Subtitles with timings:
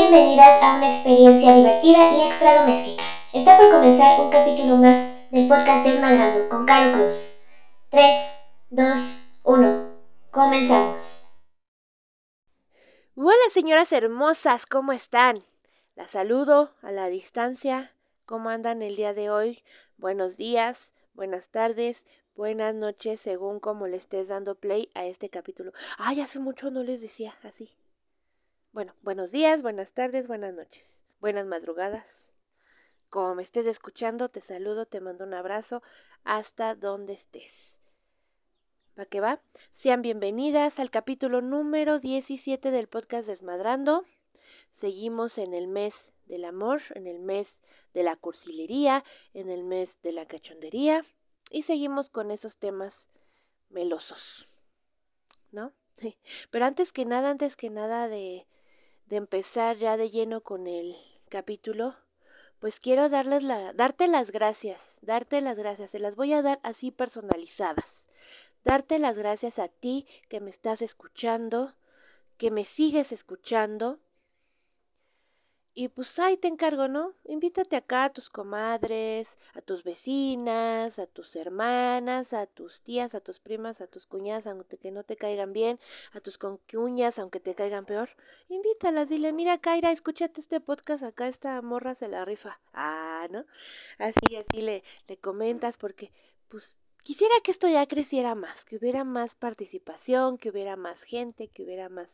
[0.00, 3.04] bienvenidas a una experiencia divertida y extra doméstica.
[3.34, 7.36] Está por comenzar un capítulo más del podcast Desmadrando con Caro Cruz.
[7.90, 8.86] 3, 2,
[9.42, 9.90] 1.
[10.30, 11.28] Comenzamos.
[13.14, 15.44] Hola señoras hermosas, ¿cómo están?
[15.96, 17.92] Las saludo a la distancia.
[18.24, 19.62] ¿Cómo andan el día de hoy?
[19.98, 25.72] Buenos días, buenas tardes, buenas noches, según como le estés dando play a este capítulo.
[25.98, 27.70] Ay, hace mucho no les decía así.
[28.72, 32.06] Bueno, buenos días, buenas tardes, buenas noches, buenas madrugadas.
[33.08, 35.82] Como me estés escuchando, te saludo, te mando un abrazo
[36.22, 37.80] hasta donde estés.
[38.96, 39.42] ¿Va que va?
[39.74, 44.04] Sean bienvenidas al capítulo número 17 del podcast Desmadrando.
[44.76, 47.58] Seguimos en el mes del amor, en el mes
[47.92, 49.02] de la cursilería,
[49.34, 51.04] en el mes de la cachondería
[51.50, 53.08] y seguimos con esos temas
[53.68, 54.48] melosos.
[55.50, 55.72] ¿No?
[56.52, 58.46] Pero antes que nada, antes que nada de
[59.10, 60.96] de empezar ya de lleno con el
[61.28, 61.96] capítulo,
[62.60, 66.60] pues quiero darles la, darte las gracias, darte las gracias, se las voy a dar
[66.62, 68.06] así personalizadas.
[68.64, 71.74] Darte las gracias a ti que me estás escuchando,
[72.36, 73.98] que me sigues escuchando,
[75.72, 77.14] y pues ahí te encargo, ¿no?
[77.24, 83.20] Invítate acá a tus comadres, a tus vecinas, a tus hermanas, a tus tías, a
[83.20, 85.78] tus primas, a tus cuñadas, aunque que no te caigan bien,
[86.12, 88.10] a tus concuñas, aunque te caigan peor.
[88.48, 92.58] Invítalas, dile, mira, Kaira, escúchate este podcast, acá esta morra se la rifa.
[92.72, 93.44] Ah, ¿no?
[93.98, 96.10] Así, así le, le comentas, porque,
[96.48, 96.74] pues,
[97.04, 101.62] quisiera que esto ya creciera más, que hubiera más participación, que hubiera más gente, que
[101.62, 102.08] hubiera más,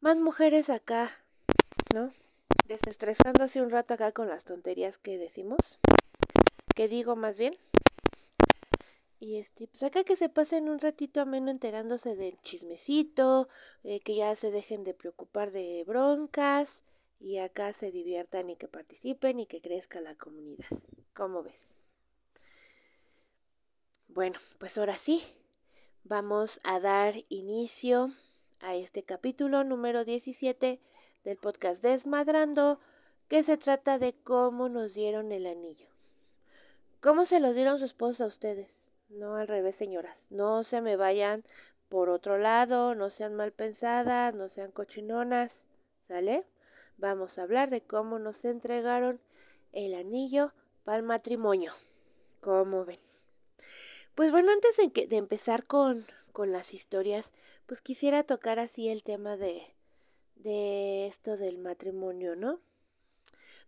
[0.00, 1.23] más mujeres acá
[1.94, 2.12] ¿no?
[2.66, 5.78] Desestresándose un rato acá con las tonterías que decimos,
[6.74, 7.56] que digo más bien.
[9.20, 13.48] Y este, pues acá que se pasen un ratito ameno enterándose del chismecito,
[13.82, 16.82] eh, que ya se dejen de preocupar de broncas
[17.20, 20.66] y acá se diviertan y que participen y que crezca la comunidad.
[21.14, 21.74] ¿Cómo ves?
[24.08, 25.22] Bueno, pues ahora sí,
[26.04, 28.12] vamos a dar inicio
[28.60, 30.80] a este capítulo número 17
[31.24, 32.78] del podcast Desmadrando,
[33.28, 35.88] que se trata de cómo nos dieron el anillo.
[37.00, 38.86] ¿Cómo se los dieron sus esposos a ustedes?
[39.08, 40.30] No al revés, señoras.
[40.30, 41.44] No se me vayan
[41.88, 45.68] por otro lado, no sean mal pensadas, no sean cochinonas,
[46.08, 46.44] ¿sale?
[46.98, 49.20] Vamos a hablar de cómo nos entregaron
[49.72, 50.52] el anillo
[50.84, 51.72] para el matrimonio.
[52.40, 53.00] ¿Cómo ven?
[54.14, 57.32] Pues bueno, antes de, de empezar con, con las historias,
[57.66, 59.73] pues quisiera tocar así el tema de,
[60.36, 62.60] de esto del matrimonio, ¿no?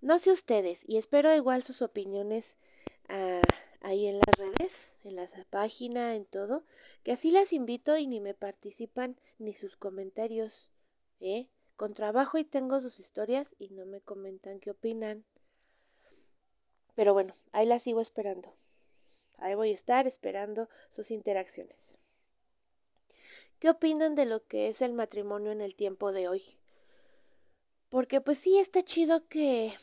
[0.00, 2.58] No sé ustedes, y espero igual sus opiniones
[3.08, 3.40] ah,
[3.80, 6.64] ahí en las redes, en la página, en todo,
[7.02, 10.70] que así las invito y ni me participan ni sus comentarios,
[11.20, 11.48] ¿eh?
[11.76, 15.24] Con trabajo y tengo sus historias y no me comentan qué opinan.
[16.94, 18.54] Pero bueno, ahí las sigo esperando.
[19.38, 22.00] Ahí voy a estar esperando sus interacciones.
[23.58, 26.42] ¿Qué opinan de lo que es el matrimonio en el tiempo de hoy?
[27.88, 29.74] Porque pues sí está chido que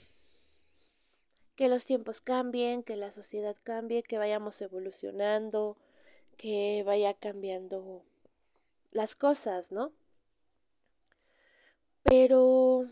[1.56, 5.78] que los tiempos cambien, que la sociedad cambie, que vayamos evolucionando,
[6.38, 8.04] que vaya cambiando
[8.92, 9.92] las cosas, ¿no?
[12.04, 12.86] Pero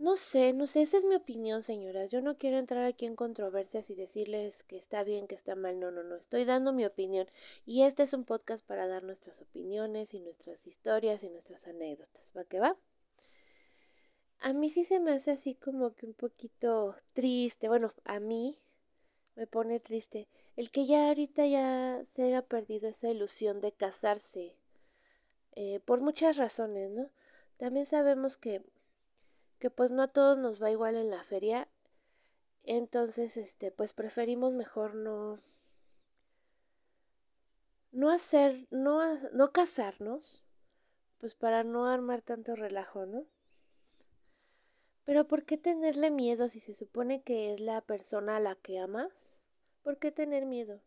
[0.00, 2.10] no sé, no sé, esa es mi opinión, señoras.
[2.10, 5.78] Yo no quiero entrar aquí en controversias y decirles que está bien, que está mal.
[5.78, 6.16] No, no, no.
[6.16, 7.28] Estoy dando mi opinión.
[7.66, 12.32] Y este es un podcast para dar nuestras opiniones y nuestras historias y nuestras anécdotas.
[12.34, 12.76] ¿Va que va?
[14.38, 17.68] A mí sí se me hace así como que un poquito triste.
[17.68, 18.58] Bueno, a mí
[19.36, 24.54] me pone triste el que ya ahorita ya se haya perdido esa ilusión de casarse.
[25.56, 27.10] Eh, por muchas razones, ¿no?
[27.58, 28.62] También sabemos que
[29.60, 31.68] que pues no a todos nos va igual en la feria.
[32.64, 35.38] Entonces, este, pues preferimos mejor no
[37.92, 40.42] no hacer, no, no casarnos,
[41.18, 43.24] pues para no armar tanto relajo, ¿no?
[45.04, 48.78] Pero ¿por qué tenerle miedo si se supone que es la persona a la que
[48.78, 49.40] amas?
[49.82, 50.80] ¿Por qué tener miedo?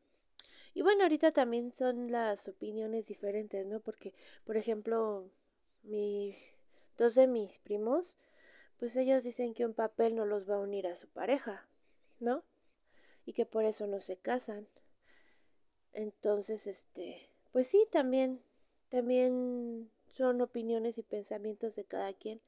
[0.74, 3.80] Y bueno, ahorita también son las opiniones diferentes, ¿no?
[3.80, 4.14] Porque,
[4.46, 5.30] por ejemplo,
[5.84, 6.38] mi,
[6.98, 8.18] dos de mis primos
[8.80, 11.66] pues ellos dicen que un papel no los va a unir a su pareja,
[12.20, 12.44] ¿no?
[13.26, 14.68] Y que por eso no se casan.
[15.94, 18.42] Entonces, este, pues sí, también,
[18.90, 22.42] también son opiniones y pensamientos de cada quien.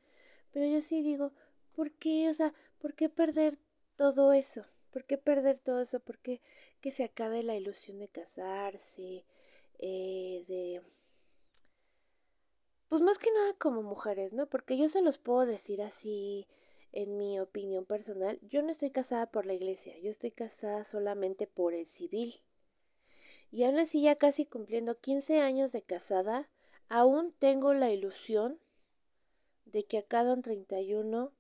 [0.52, 1.32] Pero yo sí digo,
[1.76, 3.58] ¿por qué, o sea, por qué perder
[3.96, 4.66] todo eso?
[4.92, 6.00] ¿Por qué perder todo eso?
[6.00, 6.42] ¿Por qué
[6.86, 9.26] que se acabe la ilusión de casarse,
[9.80, 10.82] eh, de
[12.90, 14.48] pues más que nada como mujeres, ¿no?
[14.48, 16.48] Porque yo se los puedo decir así
[16.92, 21.46] en mi opinión personal, yo no estoy casada por la iglesia, yo estoy casada solamente
[21.46, 22.36] por el civil.
[23.52, 26.50] Y aún así ya casi cumpliendo 15 años de casada,
[26.88, 28.60] aún tengo la ilusión
[29.66, 31.32] de que acá don 31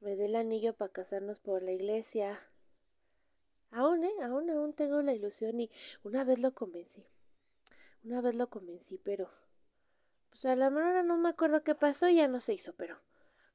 [0.00, 2.38] me dé el anillo para casarnos por la iglesia.
[3.70, 4.12] Aún, ¿eh?
[4.22, 5.70] Aún, aún tengo la ilusión y
[6.04, 7.04] una vez lo convencí.
[8.04, 9.30] Una vez lo convencí, pero...
[10.40, 12.96] Pues a la hora no me acuerdo qué pasó ya no se hizo, pero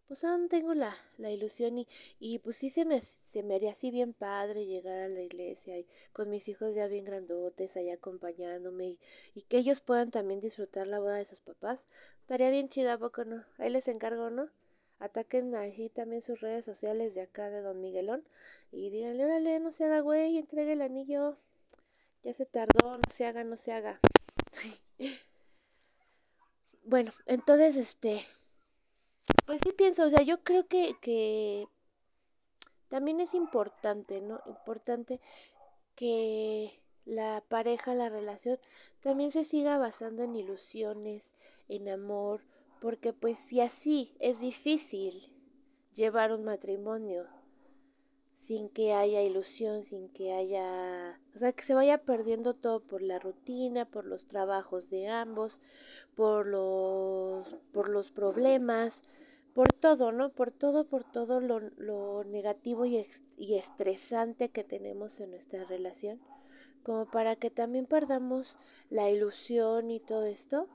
[0.07, 1.87] pues aún tengo la, la ilusión y,
[2.19, 5.79] y pues sí se me, se me haría así bien padre llegar a la iglesia
[5.79, 8.99] y con mis hijos ya bien grandotes ahí acompañándome
[9.33, 11.79] y, que ellos puedan también disfrutar la boda de sus papás.
[12.21, 13.43] Estaría bien chida, poco no?
[13.57, 14.49] Ahí les encargo, ¿no?
[14.99, 18.23] Ataquen ahí también sus redes sociales de acá de Don Miguelón
[18.71, 21.35] y díganle, órale, no se haga güey, entregue el anillo.
[22.23, 23.99] Ya se tardó, no se haga, no se haga.
[26.85, 28.25] bueno, entonces este
[29.45, 31.67] pues sí pienso, o sea, yo creo que, que
[32.89, 34.41] también es importante, ¿no?
[34.47, 35.19] Importante
[35.95, 38.59] que la pareja, la relación,
[39.01, 41.33] también se siga basando en ilusiones,
[41.69, 42.41] en amor,
[42.81, 45.31] porque pues si así es difícil
[45.93, 47.25] llevar un matrimonio
[48.45, 53.01] sin que haya ilusión, sin que haya, o sea, que se vaya perdiendo todo por
[53.01, 55.59] la rutina, por los trabajos de ambos,
[56.13, 59.01] por los, por los problemas,
[59.55, 60.29] por todo, ¿no?
[60.29, 63.07] Por todo, por todo lo, negativo y
[63.55, 66.19] estresante que tenemos en nuestra relación,
[66.83, 68.59] como para que también perdamos
[68.91, 70.67] la ilusión y todo esto.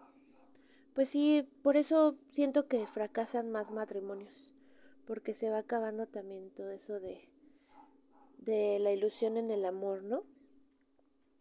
[0.92, 4.54] Pues sí, por eso siento que fracasan más matrimonios,
[5.06, 7.29] porque se va acabando también todo eso de,
[8.40, 10.24] de la ilusión en el amor, ¿no?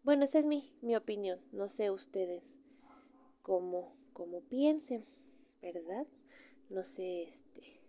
[0.04, 2.60] Bueno, esa es mi, mi opinión, no sé ustedes
[3.42, 5.06] cómo, cómo piensen,
[5.62, 6.06] ¿verdad?
[6.70, 7.80] No sé, este,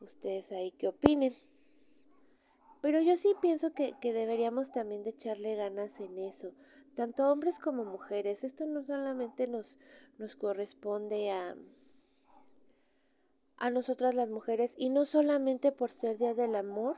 [0.00, 1.34] ustedes ahí qué opinen.
[2.80, 6.52] Pero yo sí pienso que, que, deberíamos también de echarle ganas en eso,
[6.96, 8.42] tanto hombres como mujeres.
[8.42, 9.78] Esto no solamente nos,
[10.18, 11.54] nos corresponde a,
[13.58, 16.96] a nosotras las mujeres, y no solamente por ser Día del Amor,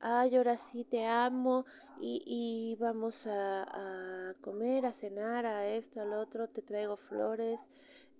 [0.00, 1.64] ay, ahora sí te amo,
[2.00, 7.60] y, y vamos a, a comer, a cenar, a esto, al otro, te traigo flores,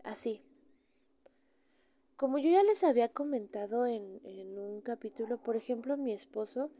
[0.05, 0.43] así.
[2.17, 6.71] Como yo ya les había comentado en, en, un capítulo, por ejemplo, mi esposo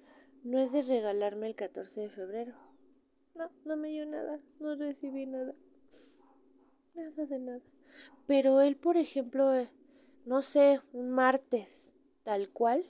[0.43, 2.55] no es de regalarme el 14 de febrero.
[3.37, 5.55] No, no me dio nada, no recibí nada.
[6.95, 7.61] Nada de nada.
[8.27, 9.71] Pero él, por ejemplo, eh,
[10.27, 12.85] no sé, un martes, tal cual,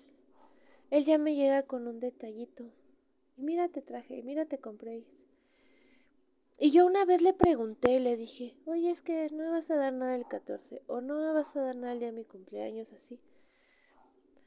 [0.91, 2.65] él ya me llega con un detallito.
[3.37, 5.05] Y mira, te traje, mira, te compré.
[6.61, 9.77] Y yo una vez le pregunté, le dije, oye, es que no me vas a
[9.77, 12.25] dar nada el 14, o no me vas a dar nada el día de mi
[12.25, 13.21] cumpleaños, así.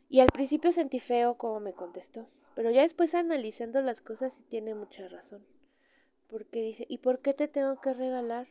[0.10, 4.44] Y al principio sentí feo como me contestó, pero ya después analizando las cosas sí
[4.44, 5.46] tiene mucha razón.
[6.28, 8.48] Porque dice, ¿y por qué te tengo que regalar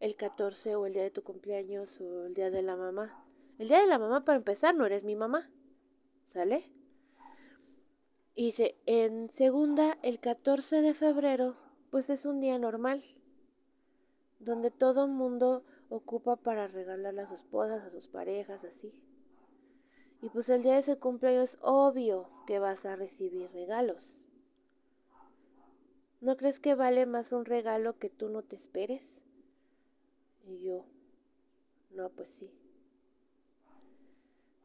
[0.00, 3.24] el 14 o el día de tu cumpleaños o el día de la mamá?
[3.60, 5.48] El día de la mamá, para empezar, no eres mi mamá.
[6.30, 6.64] ¿Sale?
[8.38, 11.56] Y dice, en segunda, el 14 de febrero
[11.90, 13.02] pues es un día normal,
[14.38, 18.94] donde todo el mundo ocupa para regalarle a sus esposas, a sus parejas, así.
[20.22, 24.22] Y pues el día de ese cumpleaños es obvio que vas a recibir regalos.
[26.20, 29.26] ¿No crees que vale más un regalo que tú no te esperes?
[30.46, 30.84] Y yo,
[31.90, 32.48] no, pues sí.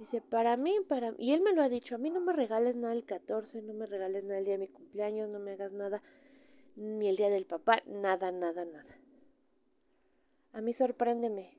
[0.04, 2.76] Dice, para mí, para Y él me lo ha dicho, a mí no me regales
[2.76, 5.72] nada el 14, no me regales nada el día de mi cumpleaños, no me hagas
[5.72, 6.04] nada
[6.76, 8.98] ni el día del papá, nada, nada, nada.
[10.52, 11.58] A mí sorpréndeme.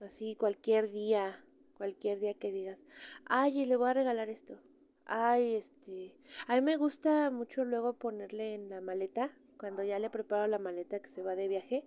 [0.00, 1.44] Así cualquier día,
[1.76, 2.78] cualquier día que digas,
[3.26, 4.58] ay, le voy a regalar esto.
[5.04, 6.14] Ay, este,
[6.46, 10.58] a mí me gusta mucho luego ponerle en la maleta, cuando ya le preparo la
[10.58, 11.84] maleta que se va de viaje.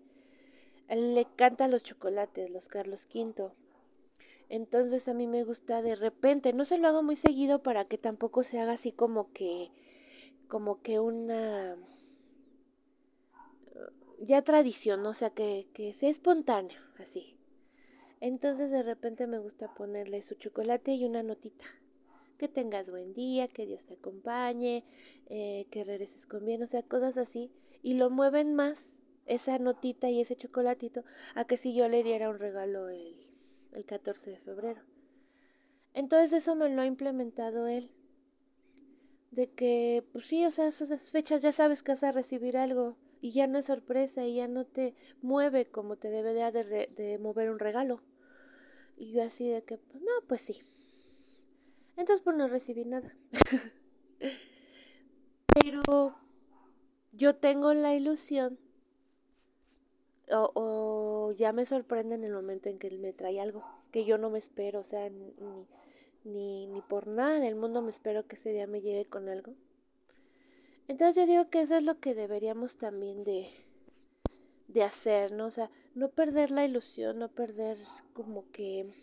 [0.89, 3.51] él le cantan los chocolates, los Carlos V.
[4.49, 7.97] Entonces a mí me gusta de repente, no se lo hago muy seguido para que
[7.97, 9.71] tampoco se haga así como que
[10.47, 11.75] como que una
[14.19, 17.37] ya tradición, o sea, que, que sea espontáneo, así.
[18.19, 21.65] Entonces de repente me gusta ponerle su chocolate y una notita.
[22.37, 24.83] Que tengas buen día, que Dios te acompañe,
[25.27, 27.51] eh, que regreses con bien, o sea, cosas así.
[27.83, 31.03] Y lo mueven más, esa notita y ese chocolatito,
[31.35, 33.26] a que si yo le diera un regalo el,
[33.73, 34.81] el 14 de febrero.
[35.93, 37.91] Entonces eso me lo ha implementado él
[39.31, 42.97] de que, pues sí, o sea, esas fechas ya sabes que vas a recibir algo.
[43.21, 47.17] y ya no es sorpresa y ya no te mueve como te debe de, de
[47.17, 48.01] mover un regalo.
[48.97, 50.61] Y yo así de que, pues no, pues sí.
[51.97, 53.13] Entonces pues no recibí nada.
[55.53, 56.15] Pero
[57.11, 58.57] yo tengo la ilusión
[60.29, 64.17] o, ya me sorprende en el momento en que él me trae algo que yo
[64.17, 65.33] no me espero, o sea, ni,
[66.23, 69.53] ni, ni por nada del mundo me espero que ese día me llegue con algo.
[70.87, 73.49] Entonces yo digo que eso es lo que deberíamos también de,
[74.67, 75.47] de hacer, ¿no?
[75.47, 77.77] O sea, no perder la ilusión, no perder
[78.13, 78.93] como que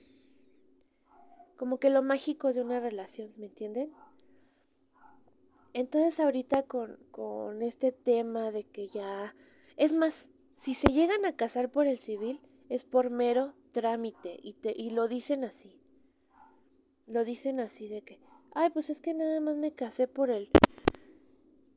[1.56, 3.92] como que lo mágico de una relación, ¿me entienden?
[5.72, 9.34] Entonces ahorita con, con este tema de que ya...
[9.76, 10.30] Es más,
[10.64, 12.40] si se llegan a casar por el civil,
[12.70, 15.78] es por mero trámite y, te, y lo dicen así.
[17.06, 18.18] Lo dicen así de que,
[18.54, 20.48] ay, pues es que nada más me casé por el...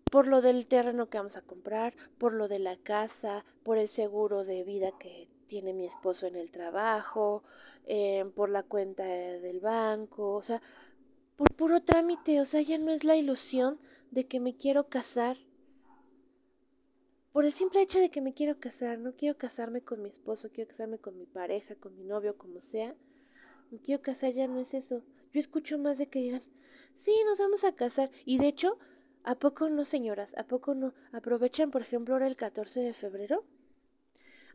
[0.10, 3.90] Por lo del terreno que vamos a comprar, por lo de la casa, por el
[3.90, 7.44] seguro de vida que tiene mi esposo en el trabajo,
[7.88, 10.62] eh, por la cuenta del banco, o sea,
[11.36, 15.36] por puro trámite, o sea, ya no es la ilusión de que me quiero casar.
[17.38, 20.50] Por el simple hecho de que me quiero casar, no quiero casarme con mi esposo,
[20.52, 22.96] quiero casarme con mi pareja, con mi novio, como sea.
[23.70, 25.04] Me quiero casar, ya no es eso.
[25.32, 26.42] Yo escucho más de que digan,
[26.96, 28.10] sí, nos vamos a casar.
[28.26, 28.80] Y de hecho,
[29.24, 30.36] ¿a poco no, señoras?
[30.36, 30.96] ¿A poco no?
[31.12, 33.44] Aprovechan, por ejemplo, ahora el 14 de febrero.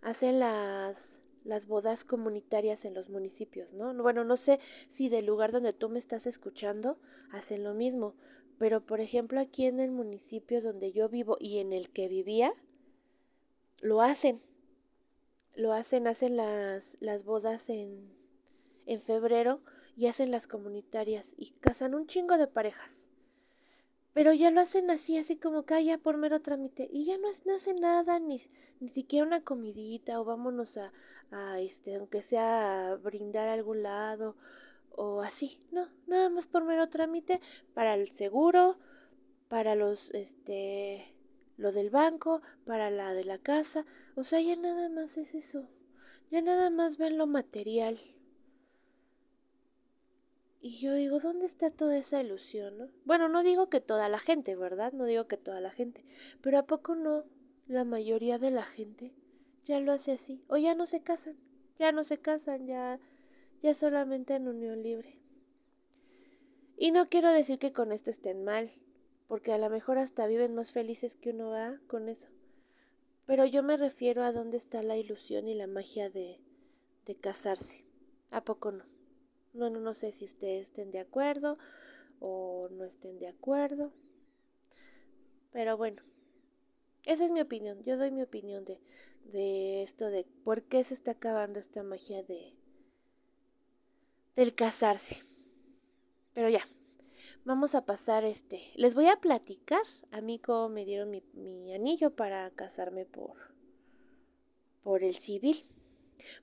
[0.00, 3.94] Hacen las las bodas comunitarias en los municipios, ¿no?
[3.94, 4.58] Bueno, no sé
[4.90, 6.98] si del lugar donde tú me estás escuchando
[7.30, 8.16] hacen lo mismo,
[8.58, 12.52] pero por ejemplo aquí en el municipio donde yo vivo y en el que vivía,
[13.82, 14.40] lo hacen.
[15.54, 18.10] Lo hacen, hacen las, las bodas en,
[18.86, 19.60] en febrero
[19.96, 23.10] y hacen las comunitarias y casan un chingo de parejas.
[24.14, 26.88] Pero ya lo hacen así, así como que ya por mero trámite.
[26.90, 28.42] Y ya no, es, hace nada, ni,
[28.80, 30.92] ni siquiera una comidita, o vámonos a,
[31.30, 34.36] a este, aunque sea a brindar a algún lado,
[34.90, 35.58] o así.
[35.70, 37.40] No, nada más por mero trámite
[37.74, 38.76] para el seguro,
[39.48, 41.06] para los, este,
[41.56, 43.84] lo del banco, para la de la casa.
[44.14, 45.68] O sea, ya nada más es eso.
[46.30, 48.00] Ya nada más ven lo material.
[50.64, 52.78] Y yo digo, ¿dónde está toda esa ilusión?
[52.78, 52.88] No?
[53.04, 54.92] Bueno, no digo que toda la gente, ¿verdad?
[54.92, 56.04] No digo que toda la gente,
[56.40, 57.24] pero ¿a poco no
[57.66, 59.12] la mayoría de la gente
[59.66, 60.40] ya lo hace así?
[60.46, 61.36] O ya no se casan,
[61.80, 63.00] ya no se casan, ya,
[63.60, 65.18] ya solamente en unión libre.
[66.76, 68.70] Y no quiero decir que con esto estén mal,
[69.32, 72.28] porque a lo mejor hasta viven más felices que uno va con eso.
[73.24, 76.38] Pero yo me refiero a dónde está la ilusión y la magia de,
[77.06, 77.82] de casarse.
[78.30, 78.84] ¿A poco no?
[79.54, 81.56] No, no, no sé si ustedes estén de acuerdo
[82.20, 83.90] o no estén de acuerdo.
[85.50, 86.02] Pero bueno,
[87.06, 87.82] esa es mi opinión.
[87.84, 88.80] Yo doy mi opinión de,
[89.32, 92.52] de esto de por qué se está acabando esta magia de
[94.36, 95.22] del casarse.
[96.34, 96.68] Pero ya,
[97.44, 98.62] vamos a pasar este.
[98.74, 103.34] Les voy a platicar a mí cómo me dieron mi, anillo para casarme por
[104.82, 105.64] por el civil.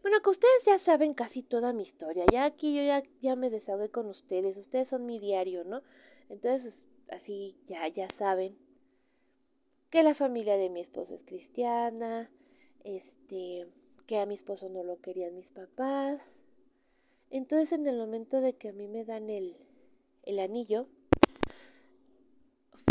[0.01, 2.25] Bueno, que ustedes ya saben casi toda mi historia.
[2.32, 4.58] Ya aquí yo ya, ya me desahogué con ustedes.
[4.58, 5.82] Ustedes son mi diario, ¿no?
[6.29, 8.58] Entonces, así ya, ya saben
[9.89, 12.29] que la familia de mi esposo es cristiana,
[12.84, 13.68] este,
[14.06, 16.22] que a mi esposo no lo querían mis papás.
[17.29, 19.56] Entonces, en el momento de que a mí me dan el,
[20.24, 20.88] el anillo,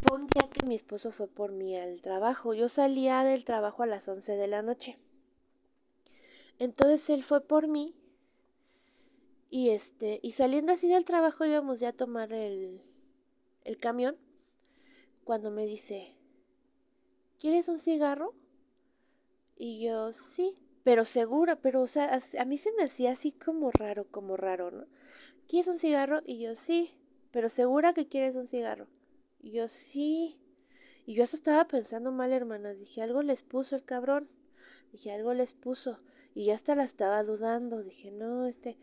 [0.00, 2.54] fue un día que mi esposo fue por mí al trabajo.
[2.54, 4.98] Yo salía del trabajo a las 11 de la noche.
[6.58, 7.94] Entonces él fue por mí
[9.50, 12.80] y este y saliendo así del trabajo íbamos ya a tomar el,
[13.64, 14.16] el camión
[15.24, 16.16] cuando me dice
[17.40, 18.34] ¿quieres un cigarro?
[19.58, 23.30] Y yo sí, pero segura, pero o sea, a, a mí se me hacía así
[23.32, 24.86] como raro, como raro, ¿no?
[25.48, 26.20] ¿Quieres un cigarro?
[26.26, 26.94] Y yo sí,
[27.30, 28.86] pero segura que quieres un cigarro.
[29.40, 30.38] Y yo sí.
[31.06, 32.78] Y yo hasta estaba pensando mal, hermanas.
[32.78, 34.28] Dije, algo les puso el cabrón.
[34.92, 35.98] Dije, algo les puso.
[36.34, 37.82] Y ya hasta la estaba dudando.
[37.82, 38.76] Dije, no, este,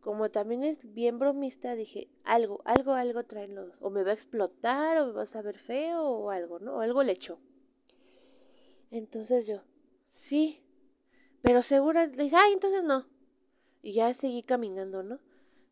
[0.00, 4.14] como también es bien bromista, dije, algo, algo, algo traen los, o me va a
[4.14, 6.76] explotar, o me va a saber feo, o algo, ¿no?
[6.76, 7.38] O algo le echó.
[8.90, 9.60] Entonces yo,
[10.10, 10.62] sí,
[11.42, 13.06] pero segura, dije, ay, entonces no.
[13.82, 15.18] Y ya seguí caminando, ¿no?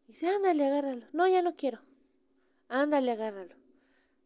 [0.07, 1.07] Dice, ándale, agárralo.
[1.13, 1.81] No, ya no quiero.
[2.69, 3.55] Ándale, agárralo.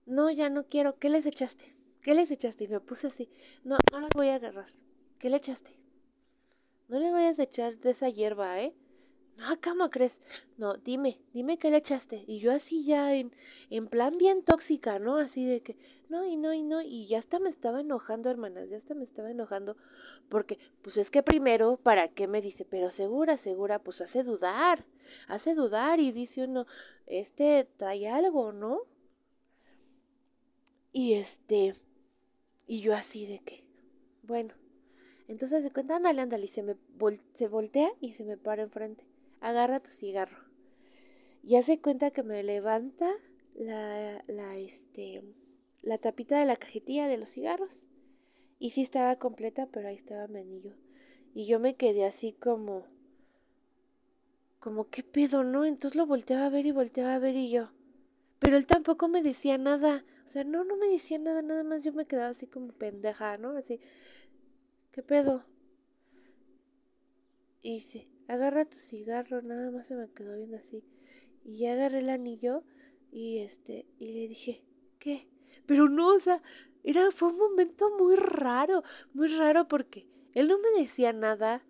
[0.07, 0.99] No, ya no quiero.
[0.99, 1.75] ¿Qué les echaste?
[2.03, 2.65] ¿Qué les echaste?
[2.65, 3.31] Y me puse así.
[3.65, 4.73] No, no los voy a agarrar.
[5.19, 5.79] ¿Qué le echaste?
[6.89, 8.75] No le vayas a echar de esa hierba, ¿eh?
[9.41, 10.21] No, ¿cómo crees?
[10.57, 12.23] No, dime, dime qué le echaste.
[12.29, 13.33] Y yo así ya en,
[13.71, 15.17] en plan bien tóxica, ¿no?
[15.17, 15.77] Así de que,
[16.09, 19.05] no, y no, y no, y ya hasta me estaba enojando, hermanas, ya hasta me
[19.05, 19.77] estaba enojando,
[20.29, 22.65] porque, pues es que primero, ¿para qué me dice?
[22.65, 24.85] Pero segura, segura, pues hace dudar,
[25.27, 26.67] hace dudar y dice uno,
[27.07, 28.83] este trae algo, ¿no?
[30.93, 31.75] Y este,
[32.67, 33.65] y yo así de que,
[34.23, 34.55] bueno,
[35.29, 36.77] entonces se cuenta, ándale, ándale, y se me
[37.37, 39.05] se voltea y se me para enfrente.
[39.41, 40.39] Agarra tu cigarro.
[41.43, 43.11] Y hace cuenta que me levanta
[43.55, 45.23] la, la, este,
[45.83, 47.87] la tapita de la cajetilla de los cigarros.
[48.59, 50.75] Y sí estaba completa, pero ahí estaba mi anillo.
[51.35, 52.85] Y yo me quedé así como,
[54.59, 55.65] como, ¿qué pedo, no?
[55.65, 57.71] Entonces lo volteaba a ver y volteaba a ver y yo.
[58.39, 60.05] Pero él tampoco me decía nada.
[60.27, 63.39] O sea, no, no me decía nada, nada más yo me quedaba así como pendeja,
[63.39, 63.57] ¿no?
[63.57, 63.81] Así,
[64.93, 65.45] ¿qué pedo?
[67.63, 70.85] Y dice, agarra tu cigarro, nada más se me quedó viendo así.
[71.45, 72.63] Y ya agarré el anillo
[73.11, 74.63] y este, y le dije,
[74.99, 75.29] ¿qué?
[75.67, 76.43] Pero no, o sea,
[76.85, 78.83] era, fue un momento muy raro,
[79.15, 81.63] muy raro porque él no me decía nada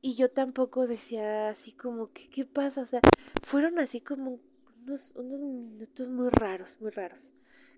[0.00, 2.82] y yo tampoco decía así como que, ¿qué pasa?
[2.82, 3.00] O sea,
[3.42, 4.40] fueron así como
[4.82, 7.32] unos, unos minutos muy raros, muy raros.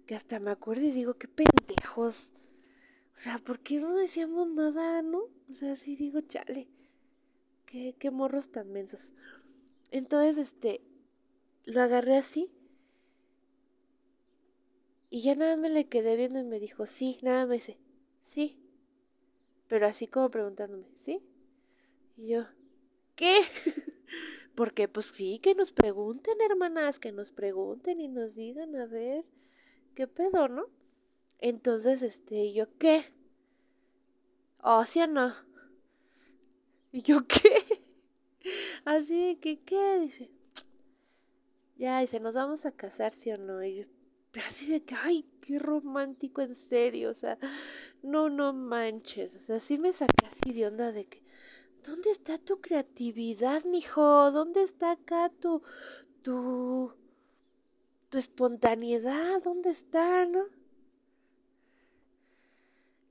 [0.06, 2.30] Que hasta me acuerdo y digo, qué pendejos.
[3.16, 5.22] O sea, ¿por qué no decíamos nada, no?
[5.50, 6.68] O sea, sí digo, chale.
[7.72, 9.14] Qué, morros tan mensos.
[9.90, 10.82] Entonces, este,
[11.64, 12.50] lo agarré así.
[15.08, 17.78] Y ya nada me le quedé viendo y me dijo, sí, nada me dice,
[18.24, 18.58] sí.
[19.68, 21.22] Pero así como preguntándome, ¿sí?
[22.18, 22.44] Y yo,
[23.16, 23.40] ¿qué?
[24.54, 29.24] Porque pues sí, que nos pregunten, hermanas, que nos pregunten y nos digan, a ver,
[29.94, 30.66] ¿qué pedo, no?
[31.38, 33.06] Entonces, este, yo, ¿qué?
[34.62, 35.34] Oh, sí o no.
[36.94, 37.61] Y yo, ¿qué?
[38.84, 39.98] Así que, ¿qué?
[40.00, 40.30] Dice,
[41.76, 43.62] ya, dice, nos vamos a casar, ¿sí o no?
[43.64, 43.84] Y yo,
[44.46, 47.38] así de que, ay, qué romántico, en serio, o sea,
[48.02, 51.22] no, no manches, o sea, sí me saqué así de onda de que,
[51.84, 54.30] ¿dónde está tu creatividad, mijo?
[54.30, 55.62] ¿Dónde está acá tu,
[56.22, 56.94] tu,
[58.08, 59.42] tu espontaneidad?
[59.42, 60.44] ¿Dónde está, no?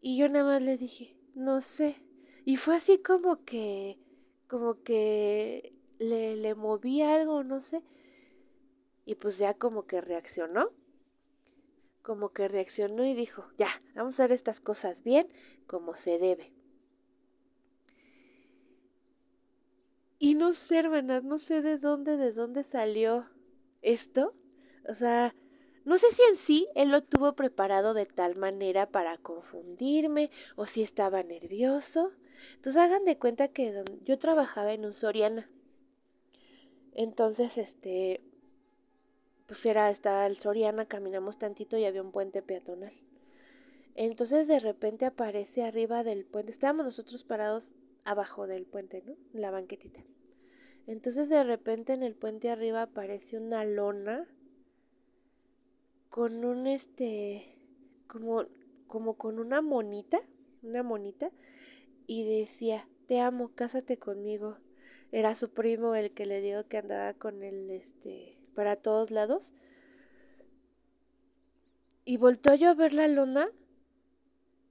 [0.01, 1.95] Y yo nada más le dije, no sé.
[2.43, 3.99] Y fue así como que,
[4.51, 7.81] como que le, le moví algo, no sé.
[9.05, 10.71] Y pues ya como que reaccionó.
[12.03, 15.27] Como que reaccionó y dijo, ya, vamos a hacer estas cosas bien,
[15.65, 16.53] como se debe.
[20.19, 23.25] Y no sé, hermanas, no sé de dónde, de dónde salió
[23.81, 24.33] esto.
[24.87, 25.35] O sea,
[25.83, 30.65] no sé si en sí él lo tuvo preparado de tal manera para confundirme o
[30.65, 32.11] si estaba nervioso.
[32.55, 35.49] Entonces hagan de cuenta que yo trabajaba en un Soriana.
[36.93, 38.21] Entonces, este,
[39.47, 42.93] pues era, estaba el Soriana, caminamos tantito y había un puente peatonal.
[43.95, 47.75] Entonces de repente aparece arriba del puente, estábamos nosotros parados
[48.05, 49.15] abajo del puente, ¿no?
[49.33, 50.01] La banquetita.
[50.87, 54.25] Entonces de repente en el puente arriba aparece una lona
[56.09, 57.57] con un este
[58.07, 58.45] como
[58.87, 60.21] como con una monita,
[60.63, 61.31] una monita
[62.07, 64.57] y decía, "Te amo, cásate conmigo."
[65.11, 69.53] Era su primo el que le digo que andaba con él este para todos lados.
[72.05, 73.49] Y volteó yo a ver la lona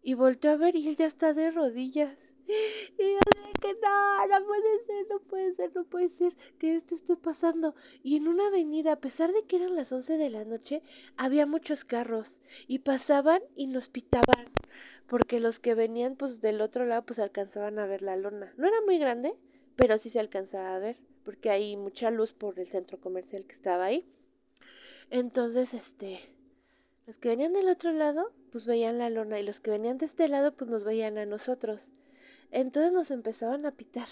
[0.02, 2.16] y volteó a ver y él ya está de rodillas.
[2.98, 6.76] Y yo dije que no, no puede ser, no puede ser, no puede ser que
[6.76, 7.74] esto esté pasando.
[8.02, 10.82] Y en una avenida, a pesar de que eran las 11 de la noche,
[11.16, 14.46] había muchos carros y pasaban y nos pitaban.
[15.10, 18.54] Porque los que venían pues del otro lado pues alcanzaban a ver la lona.
[18.56, 19.34] No era muy grande,
[19.74, 20.96] pero sí se alcanzaba a ver.
[21.24, 24.06] Porque hay mucha luz por el centro comercial que estaba ahí.
[25.10, 26.20] Entonces, este,
[27.08, 30.06] los que venían del otro lado, pues veían la lona y los que venían de
[30.06, 31.90] este lado, pues nos veían a nosotros.
[32.52, 34.08] Entonces nos empezaban a pitar.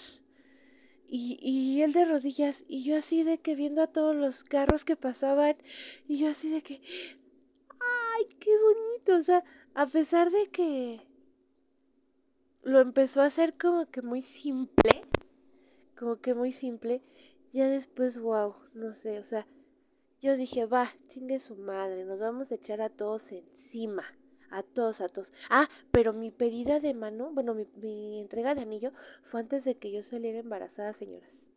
[1.07, 4.83] Y, y él de rodillas, y yo así de que viendo a todos los carros
[4.83, 5.55] que pasaban,
[6.09, 6.81] y yo así de que,
[7.79, 9.45] ay, qué bonito, o sea,
[9.79, 10.99] a pesar de que
[12.63, 15.05] lo empezó a hacer como que muy simple,
[15.97, 17.01] como que muy simple,
[17.53, 19.47] ya después, wow, no sé, o sea,
[20.21, 24.03] yo dije, va, chingue su madre, nos vamos a echar a todos encima.
[24.51, 25.31] A todos, a todos.
[25.49, 28.91] Ah, pero mi pedida de mano, bueno, mi, entrega de anillo
[29.31, 31.47] fue antes de que yo saliera embarazada, señoras.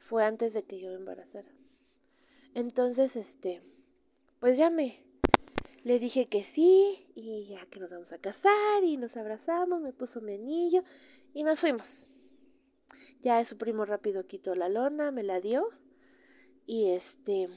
[0.00, 1.48] Fue antes de que yo me embarazara.
[2.54, 3.62] Entonces, este,
[4.40, 5.11] pues ya me,
[5.84, 9.92] le dije que sí, y ya que nos vamos a casar, y nos abrazamos, me
[9.92, 10.84] puso mi anillo,
[11.34, 12.08] y nos fuimos.
[13.22, 15.68] Ya su primo rápido quitó la lona, me la dio
[16.66, 17.48] y este,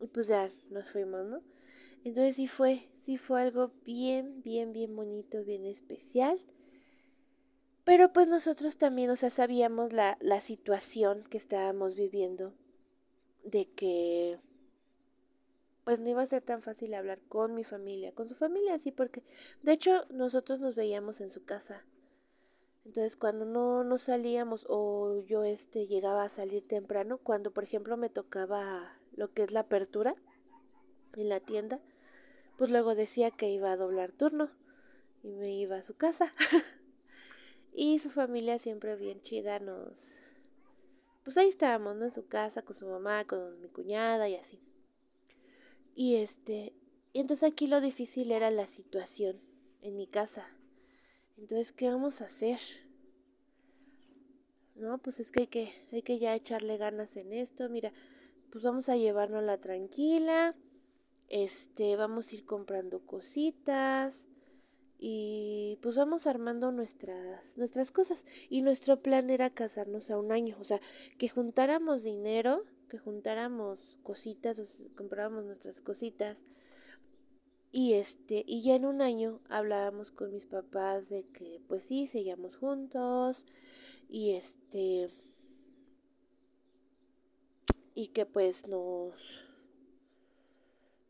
[0.00, 1.42] y pues ya nos fuimos, ¿no?
[2.04, 6.40] Entonces sí fue, sí fue algo bien, bien, bien bonito, bien especial.
[7.84, 12.54] Pero pues nosotros también, o sea, sabíamos la, la situación que estábamos viviendo,
[13.44, 14.38] de que
[15.84, 18.90] pues no iba a ser tan fácil hablar con mi familia, con su familia, sí,
[18.90, 19.22] porque
[19.62, 21.84] de hecho nosotros nos veíamos en su casa.
[22.84, 27.96] Entonces cuando no, no salíamos o yo este llegaba a salir temprano, cuando por ejemplo
[27.96, 30.14] me tocaba lo que es la apertura
[31.16, 31.80] en la tienda,
[32.56, 34.50] pues luego decía que iba a doblar turno
[35.22, 36.32] y me iba a su casa.
[37.72, 40.20] y su familia siempre bien chida nos...
[41.24, 42.04] Pues ahí estábamos, ¿no?
[42.04, 44.60] En su casa, con su mamá, con mi cuñada y así.
[45.94, 46.72] Y este,
[47.12, 49.40] y entonces aquí lo difícil era la situación
[49.82, 50.48] en mi casa.
[51.36, 52.58] Entonces, ¿qué vamos a hacer?
[54.74, 57.68] No, pues es que hay que, hay que ya echarle ganas en esto.
[57.68, 57.92] Mira,
[58.50, 60.54] pues vamos a llevarnos la tranquila.
[61.28, 64.28] Este, vamos a ir comprando cositas
[64.98, 70.56] y pues vamos armando nuestras nuestras cosas y nuestro plan era casarnos a un año,
[70.60, 70.80] o sea,
[71.18, 76.36] que juntáramos dinero, que juntáramos cositas, o comprábamos nuestras cositas
[77.72, 82.06] y este, y ya en un año hablábamos con mis papás de que pues sí,
[82.06, 83.46] seguíamos juntos
[84.08, 85.10] y este
[87.94, 89.14] y que pues nos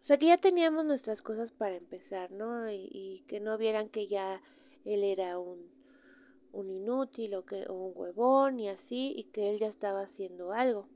[0.03, 2.70] o sea que ya teníamos nuestras cosas para empezar, ¿no?
[2.70, 4.40] Y, y que no vieran que ya
[4.85, 5.68] él era un,
[6.53, 10.53] un inútil o que o un huevón y así y que él ya estaba haciendo
[10.53, 10.88] algo.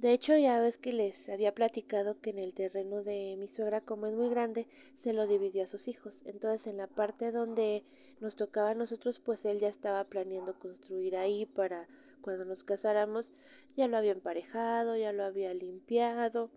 [0.00, 3.82] De hecho, ya ves que les había platicado que en el terreno de mi suegra,
[3.82, 6.22] como es muy grande, se lo dividió a sus hijos.
[6.24, 7.84] Entonces, en la parte donde
[8.18, 11.86] nos tocaba a nosotros, pues él ya estaba planeando construir ahí para
[12.22, 13.30] cuando nos casáramos.
[13.76, 16.50] Ya lo había emparejado, ya lo había limpiado,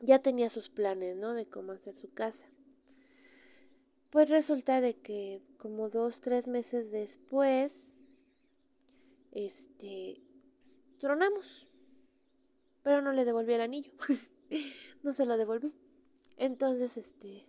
[0.00, 1.32] ya tenía sus planes, ¿no?
[1.32, 2.46] De cómo hacer su casa.
[4.10, 7.96] Pues resulta de que como dos, tres meses después,
[9.30, 10.20] este,
[10.98, 11.66] tronamos
[12.82, 13.92] pero no le devolví el anillo.
[15.02, 15.72] no se lo devolví.
[16.36, 17.46] Entonces, este,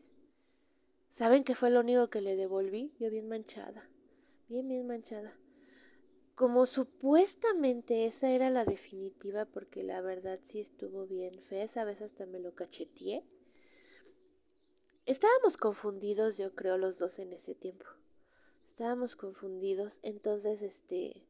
[1.12, 2.93] ¿saben qué fue lo único que le devolví?
[3.00, 3.89] Yo bien manchada,
[4.50, 5.34] bien, bien manchada.
[6.36, 12.02] Como supuestamente esa era la definitiva, porque la verdad sí estuvo bien fea, esa vez
[12.02, 13.24] hasta me lo cacheteé.
[15.06, 17.86] Estábamos confundidos, yo creo, los dos en ese tiempo.
[18.67, 21.24] Estábamos confundidos, entonces, este,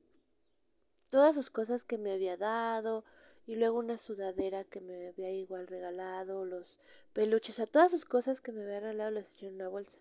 [1.10, 3.04] todas sus cosas que me había dado,
[3.46, 6.78] y luego una sudadera que me había igual regalado, los
[7.14, 10.00] peluches, a todas sus cosas que me había regalado las eché en una bolsa.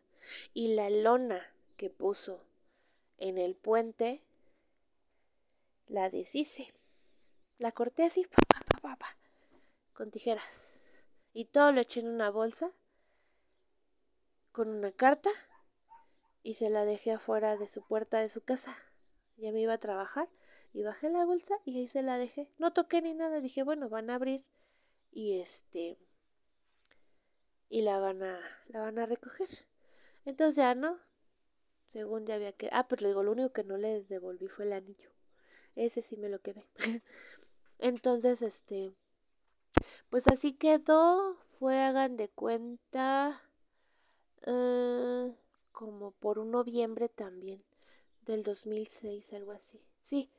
[0.54, 1.44] Y la lona
[1.76, 2.44] que puso
[3.18, 4.22] en el puente,
[5.88, 6.72] la deshice.
[7.58, 9.16] La corté así, pa, pa, pa, pa,
[9.94, 10.86] con tijeras.
[11.32, 12.70] Y todo lo eché en una bolsa
[14.52, 15.30] con una carta
[16.42, 18.76] y se la dejé afuera de su puerta de su casa.
[19.36, 20.28] Ya me iba a trabajar
[20.72, 22.48] y bajé la bolsa y ahí se la dejé.
[22.58, 24.44] No toqué ni nada, dije, bueno, van a abrir
[25.12, 25.98] y este
[27.68, 29.48] y la van a la van a recoger.
[30.24, 30.98] Entonces ya no,
[31.88, 34.64] según ya había que ah, pero le digo, lo único que no le devolví fue
[34.66, 35.10] el anillo.
[35.76, 36.66] Ese sí me lo quedé.
[37.78, 38.92] Entonces, este
[40.10, 43.40] pues así quedó, fue hagan de cuenta
[44.46, 45.34] uh,
[45.72, 47.62] como por un noviembre también
[48.26, 49.80] del 2006, algo así.
[50.02, 50.30] Sí,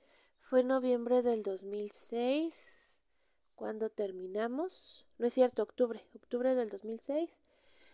[0.53, 3.01] fue noviembre del 2006
[3.55, 5.03] cuando terminamos.
[5.17, 7.27] No es cierto, octubre, octubre del 2006.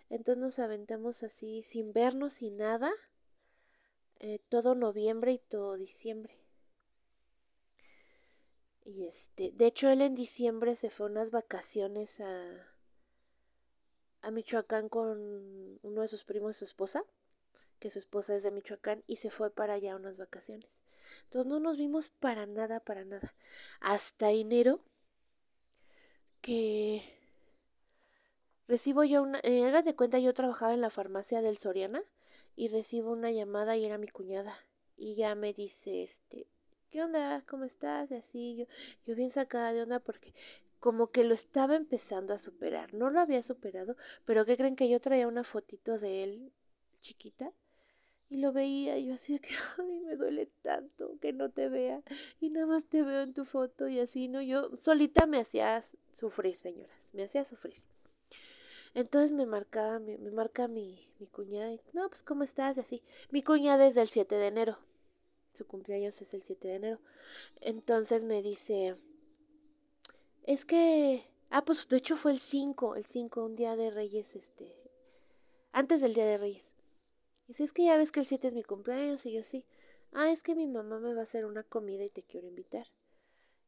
[0.10, 2.92] Entonces nos aventamos así sin vernos, sin nada,
[4.20, 6.36] eh, todo noviembre y todo diciembre.
[8.84, 12.68] Y este, de hecho él en diciembre se fue unas vacaciones a,
[14.22, 17.06] a Michoacán con uno de sus primos y su esposa,
[17.80, 20.70] que su esposa es de Michoacán, y se fue para allá unas vacaciones.
[21.30, 23.36] Entonces no nos vimos para nada, para nada.
[23.82, 24.80] Hasta enero
[26.42, 27.04] que
[28.68, 32.02] recibo yo una, eh, de cuenta yo trabajaba en la farmacia del Soriana
[32.56, 34.58] y recibo una llamada y era mi cuñada
[34.98, 36.48] y ya me dice este,
[36.90, 37.44] ¿qué onda?
[37.48, 38.10] ¿Cómo estás?
[38.10, 38.66] Y así yo,
[39.06, 40.34] yo bien sacada de onda porque
[40.80, 44.90] como que lo estaba empezando a superar, no lo había superado, pero ¿qué creen que
[44.90, 46.52] yo traía una fotito de él
[47.02, 47.52] chiquita?
[48.30, 52.02] Y lo veía y yo así que, ay, me duele tanto que no te vea
[52.40, 54.42] y nada más te veo en tu foto y así, ¿no?
[54.42, 55.82] Yo solita me hacía
[56.14, 57.82] sufrir, señoras, me hacía sufrir.
[58.94, 62.78] Entonces me marcaba, me, me marca mi, mi cuñada y, no, pues, ¿cómo estás?
[62.78, 63.04] Y así.
[63.32, 64.78] Mi cuñada es del 7 de enero.
[65.54, 67.00] Su cumpleaños es el 7 de enero.
[67.62, 68.96] Entonces me dice,
[70.44, 74.36] es que, ah, pues de hecho fue el 5, el 5, un día de Reyes,
[74.36, 74.74] este,
[75.72, 76.69] antes del día de Reyes.
[77.50, 79.66] Dice, es que ya ves que el 7 es mi cumpleaños, y yo sí.
[80.14, 82.88] Ah, es que mi mamá me va a hacer una comida y te quiero invitar.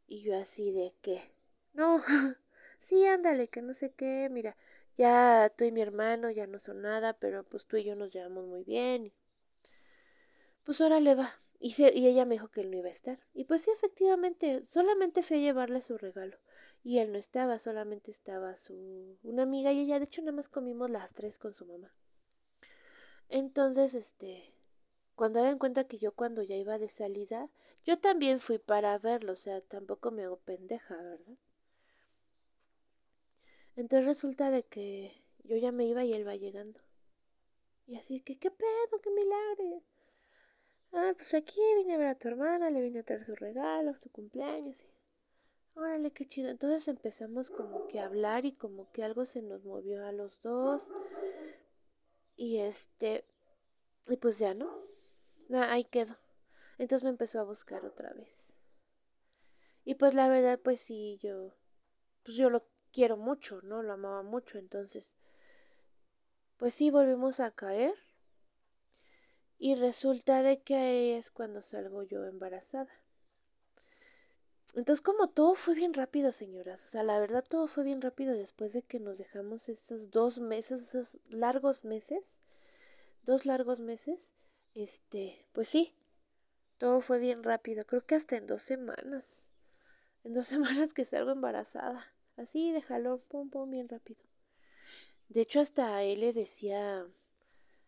[0.08, 1.22] Y yo así de que,
[1.74, 2.04] no,
[2.80, 4.56] sí, ándale, que no sé qué, mira,
[4.98, 8.12] ya tú y mi hermano ya no son nada, pero pues tú y yo nos
[8.14, 9.14] llevamos muy bien.
[10.64, 11.40] Pues ahora le va.
[11.60, 13.20] Y, y ella me dijo que él no iba a estar.
[13.36, 16.36] Y pues sí, efectivamente, solamente fui a llevarle su regalo
[16.84, 20.50] y él no estaba, solamente estaba su una amiga y ella, de hecho nada más
[20.50, 21.92] comimos las tres con su mamá.
[23.32, 24.54] Entonces, este,
[25.16, 27.50] cuando en cuenta que yo cuando ya iba de salida,
[27.86, 31.38] yo también fui para verlo, o sea, tampoco me hago pendeja, ¿verdad?
[33.76, 36.80] Entonces resulta de que yo ya me iba y él va llegando.
[37.88, 39.02] Y así que, ¿qué pedo?
[39.02, 39.82] ¿Qué milagro?
[40.94, 43.96] Ah, pues aquí vine a ver a tu hermana, le vine a traer su regalo,
[43.98, 44.84] su cumpleaños.
[44.84, 46.50] Y Órale, qué chido.
[46.50, 50.42] Entonces empezamos como que a hablar y como que algo se nos movió a los
[50.42, 50.92] dos.
[52.36, 53.26] Y este,
[54.10, 54.70] y pues ya no.
[55.54, 56.18] Ahí quedó.
[56.78, 58.56] Entonces me empezó a buscar otra vez.
[59.86, 61.54] Y pues la verdad, pues sí, yo,
[62.24, 63.84] pues yo lo quiero mucho, ¿no?
[63.84, 64.58] Lo amaba mucho.
[64.58, 65.14] Entonces,
[66.58, 67.96] pues sí, volvimos a caer.
[69.60, 73.01] Y resulta de que ahí es cuando salgo yo embarazada.
[74.74, 78.34] Entonces, como todo fue bien rápido, señoras, o sea, la verdad todo fue bien rápido
[78.34, 82.24] después de que nos dejamos esos dos meses, esos largos meses,
[83.24, 84.34] dos largos meses,
[84.74, 85.94] este, pues sí,
[86.78, 89.52] todo fue bien rápido, creo que hasta en dos semanas,
[90.24, 90.48] en dos
[90.88, 92.08] semanas que salgo embarazada,
[92.38, 94.22] así de jalón, pum, pum, bien rápido.
[95.28, 97.06] De hecho, hasta él le decía,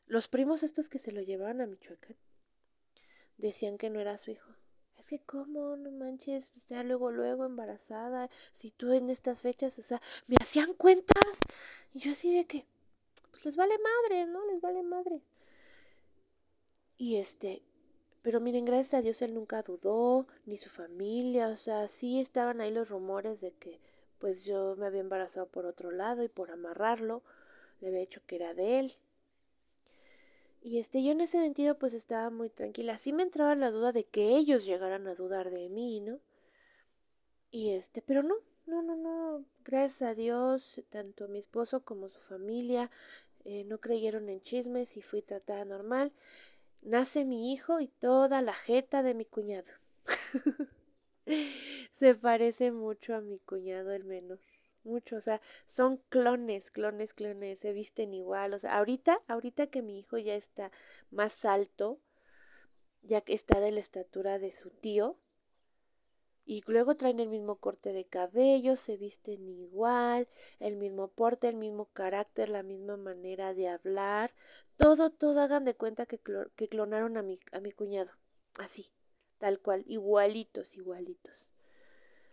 [0.05, 2.17] los primos estos que se lo llevaban a Michoacán,
[3.37, 4.53] decían que no era su hijo
[5.03, 9.77] es que cómo, no manches, pues ya luego, luego embarazada, si tú en estas fechas,
[9.77, 11.39] o sea, me hacían cuentas,
[11.93, 12.65] y yo así de que,
[13.31, 14.45] pues les vale madre, ¿no?
[14.45, 15.21] Les vale madre.
[16.97, 17.61] Y este,
[18.21, 22.61] pero miren, gracias a Dios él nunca dudó, ni su familia, o sea, sí estaban
[22.61, 23.81] ahí los rumores de que,
[24.19, 27.23] pues yo me había embarazado por otro lado y por amarrarlo,
[27.81, 28.93] le había dicho que era de él,
[30.63, 32.97] y este, yo en ese sentido pues estaba muy tranquila.
[32.97, 36.19] Sí me entraba la duda de que ellos llegaran a dudar de mí, ¿no?
[37.51, 39.45] Y este, pero no, no, no, no.
[39.63, 42.91] Gracias a Dios, tanto mi esposo como su familia
[43.45, 46.11] eh, no creyeron en chismes y fui tratada normal.
[46.81, 49.67] Nace mi hijo y toda la jeta de mi cuñado.
[51.99, 54.39] Se parece mucho a mi cuñado el menor
[54.83, 59.81] mucho, o sea, son clones, clones, clones, se visten igual, o sea, ahorita, ahorita que
[59.81, 60.71] mi hijo ya está
[61.11, 61.99] más alto,
[63.01, 65.17] ya que está de la estatura de su tío,
[66.45, 70.27] y luego traen el mismo corte de cabello, se visten igual,
[70.59, 74.33] el mismo porte, el mismo carácter, la misma manera de hablar,
[74.77, 76.19] todo, todo hagan de cuenta que,
[76.55, 78.11] que clonaron a mi, a mi cuñado,
[78.59, 78.91] así,
[79.37, 81.53] tal cual, igualitos, igualitos.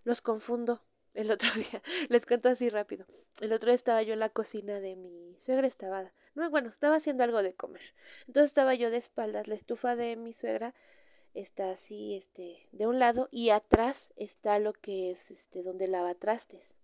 [0.02, 0.82] Los confundo,
[1.14, 3.06] el otro día, les cuento así rápido.
[3.40, 6.96] El otro día estaba yo en la cocina de mi suegra, estaba, no, bueno, estaba
[6.96, 7.94] haciendo algo de comer.
[8.26, 10.74] Entonces estaba yo de espaldas, la estufa de mi suegra
[11.34, 16.14] está así, este, de un lado y atrás está lo que es, este, donde lava
[16.14, 16.76] trastes.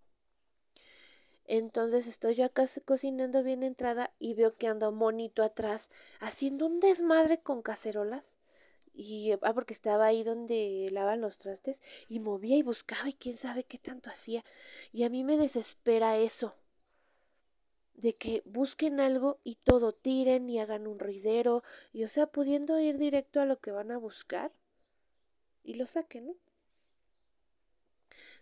[1.48, 6.66] Entonces estoy yo acá cocinando bien entrada y veo que anda un monito atrás haciendo
[6.66, 8.40] un desmadre con cacerolas
[8.96, 13.36] y ah, porque estaba ahí donde lavan los trastes y movía y buscaba y quién
[13.36, 14.44] sabe qué tanto hacía
[14.92, 16.54] y a mí me desespera eso
[17.94, 22.78] de que busquen algo y todo tiren y hagan un ruidero y o sea pudiendo
[22.80, 24.52] ir directo a lo que van a buscar
[25.64, 26.34] y lo saquen, ¿no?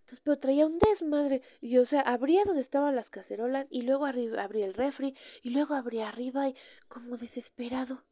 [0.01, 1.41] Entonces, pero traía un desmadre.
[1.63, 5.51] Y, o sea, abría donde estaban las cacerolas y luego arriba, abría el refri y
[5.51, 6.57] luego abría arriba y
[6.89, 8.05] como desesperado.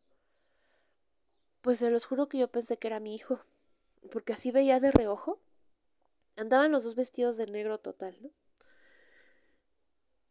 [1.62, 3.40] Pues se los juro que yo pensé que era mi hijo,
[4.11, 5.40] porque así veía de reojo.
[6.37, 8.31] Andaban los dos vestidos de negro total, ¿no?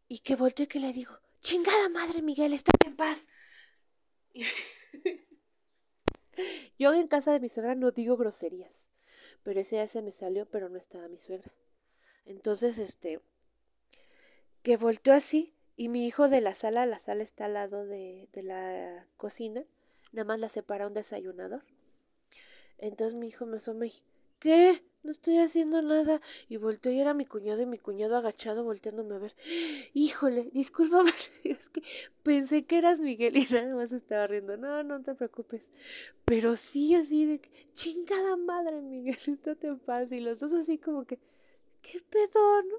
[0.07, 3.27] Y que volteé que le digo, chingada madre Miguel, está en paz.
[6.77, 8.87] yo en casa de mi suegra no digo groserías,
[9.43, 11.51] pero ese día se me salió, pero no estaba mi suegra.
[12.25, 13.21] Entonces, este,
[14.63, 18.27] que volteó así y mi hijo de la sala, la sala está al lado de,
[18.33, 19.63] de la cocina,
[20.11, 21.63] nada más la separa un desayunador.
[22.77, 23.93] Entonces mi hijo me asoma y,
[24.39, 24.81] ¿qué?
[25.03, 26.21] no estoy haciendo nada.
[26.49, 29.35] Y volteó y era mi cuñado y mi cuñado agachado volteándome a ver.
[29.93, 31.11] Híjole, discúlpame,
[31.43, 31.83] es que
[32.23, 34.57] pensé que eras Miguel y nada más estaba riendo.
[34.57, 35.63] No, no te preocupes.
[36.25, 37.41] Pero sí así de
[37.73, 40.11] chingada madre, Miguel, estate en paz.
[40.11, 41.19] Y los dos así como que,
[41.81, 42.75] ¿qué pedo, no?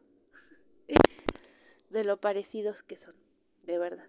[1.91, 3.15] De lo parecidos que son,
[3.65, 4.07] de verdad.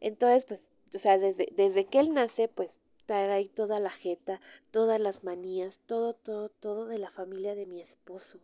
[0.00, 2.80] Entonces, pues, o sea, desde, desde que él nace, pues
[3.14, 7.80] ahí toda la jeta, todas las manías, todo, todo, todo de la familia de mi
[7.80, 8.38] esposo.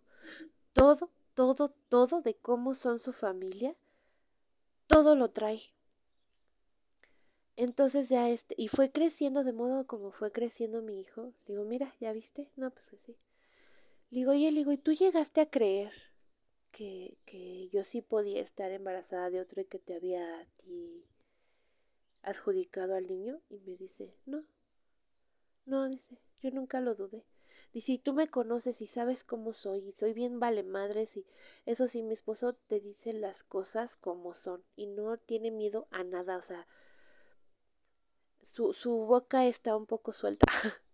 [0.73, 3.75] Todo, todo, todo de cómo son su familia,
[4.87, 5.63] todo lo trae.
[7.57, 11.33] Entonces ya este, y fue creciendo de modo como fue creciendo mi hijo.
[11.47, 12.51] Digo, mira, ¿ya viste?
[12.57, 12.93] No, pues.
[13.09, 13.15] Le
[14.11, 15.93] digo, oye, digo, ¿y tú llegaste a creer
[16.71, 21.07] que, que yo sí podía estar embarazada de otro y que te había a ti
[22.27, 23.41] adjudicado al niño?
[23.49, 24.45] Y me dice, no,
[25.67, 27.23] no, dice, yo nunca lo dudé.
[27.75, 31.27] Dice, y tú me conoces y sabes cómo soy, y soy bien vale madres, y
[31.67, 36.05] eso sí, mi esposo te dice las cosas como son, y no tiene miedo a
[36.05, 36.67] nada, o sea,
[38.47, 40.47] su, su boca está un poco suelta.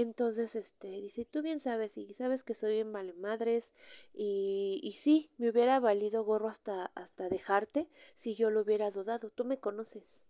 [0.00, 3.74] Entonces, este, dice, tú bien sabes, y sabes que soy bien vale madres,
[4.14, 9.28] y, y sí, me hubiera valido gorro hasta, hasta dejarte si yo lo hubiera dudado,
[9.30, 10.24] tú me conoces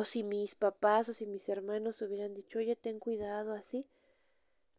[0.00, 3.86] o si mis papás o si mis hermanos hubieran dicho, oye, ten cuidado así.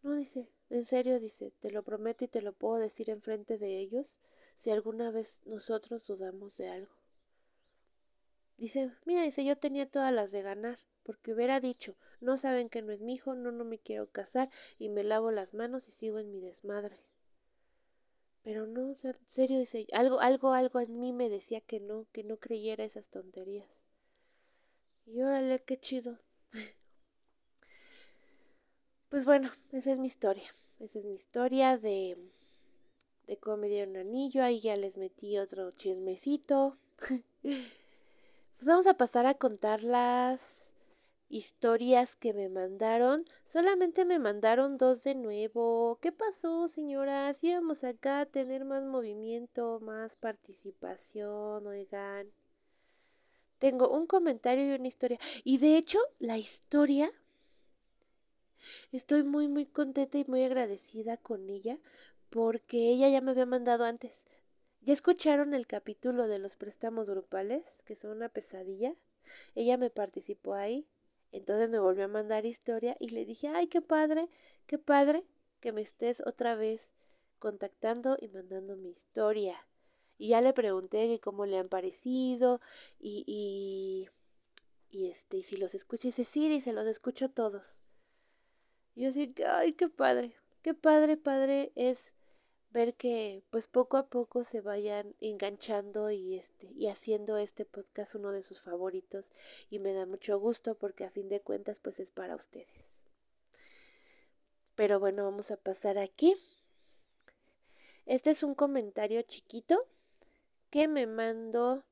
[0.03, 3.79] No, dice, en serio, dice, te lo prometo y te lo puedo decir enfrente de
[3.79, 4.19] ellos
[4.59, 6.93] si alguna vez nosotros dudamos de algo.
[8.57, 12.81] Dice, mira, dice, yo tenía todas las de ganar, porque hubiera dicho, no saben que
[12.81, 15.91] no es mi hijo, no, no me quiero casar y me lavo las manos y
[15.91, 16.97] sigo en mi desmadre.
[18.43, 22.23] Pero no, en serio, dice, algo, algo, algo en mí me decía que no, que
[22.23, 23.67] no creyera esas tonterías.
[25.05, 26.17] Y órale, qué chido.
[29.09, 30.49] Pues bueno, esa es mi historia.
[30.79, 32.17] Esa es mi historia de,
[33.27, 34.41] de cómo me dieron anillo.
[34.41, 36.77] Ahí ya les metí otro chismecito.
[37.41, 40.60] pues vamos a pasar a contar las
[41.31, 43.25] historias que me mandaron.
[43.45, 45.97] Solamente me mandaron dos de nuevo.
[46.01, 47.37] ¿Qué pasó, señoras?
[47.41, 52.27] Íbamos acá a tener más movimiento, más participación, oigan.
[53.59, 55.19] Tengo un comentario y una historia.
[55.43, 57.11] Y de hecho, la historia
[58.91, 61.77] estoy muy muy contenta y muy agradecida con ella
[62.29, 64.25] porque ella ya me había mandado antes.
[64.81, 68.95] ¿Ya escucharon el capítulo de los préstamos grupales, que son una pesadilla?
[69.53, 70.87] Ella me participó ahí,
[71.31, 74.29] entonces me volvió a mandar historia y le dije, ay, qué padre,
[74.65, 75.23] qué padre
[75.59, 76.93] que me estés otra vez
[77.39, 79.65] contactando y mandando mi historia.
[80.17, 82.61] Y ya le pregunté cómo le han parecido
[82.99, 83.23] y,
[84.91, 87.81] y, este, y si los escucha, y dice, sí, dice, los escucho todos.
[88.93, 92.13] Y yo así, ay, qué padre, qué padre, padre es
[92.71, 98.15] ver que pues poco a poco se vayan enganchando y este y haciendo este podcast
[98.15, 99.31] uno de sus favoritos
[99.69, 102.91] y me da mucho gusto porque a fin de cuentas pues es para ustedes.
[104.75, 106.35] Pero bueno, vamos a pasar aquí.
[108.05, 109.85] Este es un comentario chiquito
[110.69, 111.83] que me mandó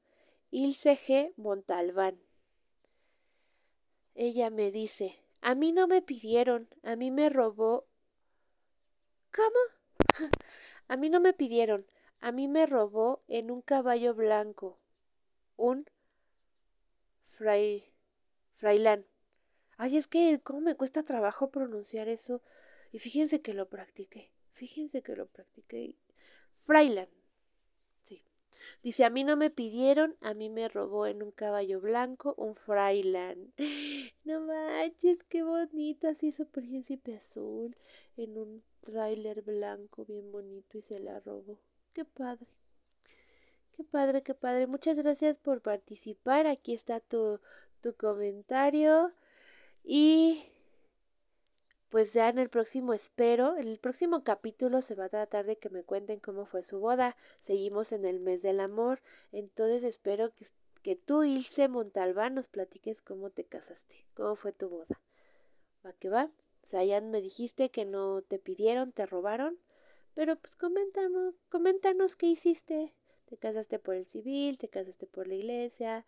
[0.50, 1.34] Ilse G.
[1.36, 2.18] Montalbán.
[4.16, 7.86] Ella me dice, a mí no me pidieron, a mí me robó.
[9.32, 9.60] ¿Cómo?
[10.90, 11.86] a mí no me pidieron,
[12.20, 14.80] a mí me robó en un caballo blanco.
[15.56, 15.86] Un
[17.30, 17.86] fray...
[18.58, 19.06] frailán.
[19.78, 22.42] Ay, es que cómo me cuesta trabajo pronunciar eso.
[22.92, 24.32] Y fíjense que lo practiqué.
[24.54, 25.96] Fíjense que lo practiqué.
[26.66, 27.08] Frailán.
[28.84, 32.56] Dice, a mí no me pidieron, a mí me robó en un caballo blanco un
[32.56, 33.52] Frailand.
[34.26, 37.76] No manches, qué bonito, así su príncipe azul
[38.16, 41.58] en un tráiler blanco bien bonito y se la robó.
[41.94, 42.46] Qué padre.
[43.76, 44.68] Qué padre, qué padre.
[44.68, 46.48] Muchas gracias por participar.
[46.48, 47.40] Aquí está tu,
[47.82, 49.12] tu comentario.
[49.84, 50.44] Y
[51.90, 55.58] pues ya en el próximo espero, en el próximo capítulo se va a tratar de
[55.58, 57.18] que me cuenten cómo fue su boda.
[57.42, 60.46] Seguimos en el mes del amor, entonces espero que,
[60.84, 65.00] que tú, Ilse Montalbán, nos platiques cómo te casaste, cómo fue tu boda.
[65.86, 66.30] ¿Va que va?
[66.72, 69.58] Ya me dijiste que no te pidieron, te robaron,
[70.14, 72.94] pero pues coméntanos, coméntanos qué hiciste.
[73.26, 74.58] ¿Te casaste por el civil?
[74.58, 76.06] ¿Te casaste por la iglesia?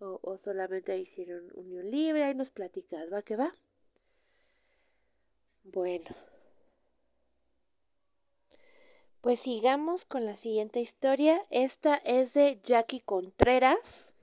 [0.00, 2.24] ¿O, o solamente hicieron unión libre?
[2.24, 3.54] Ahí nos platicas, ¿va que va?
[5.64, 6.16] Bueno.
[9.20, 11.44] Pues sigamos con la siguiente historia.
[11.50, 14.14] Esta es de Jackie Contreras.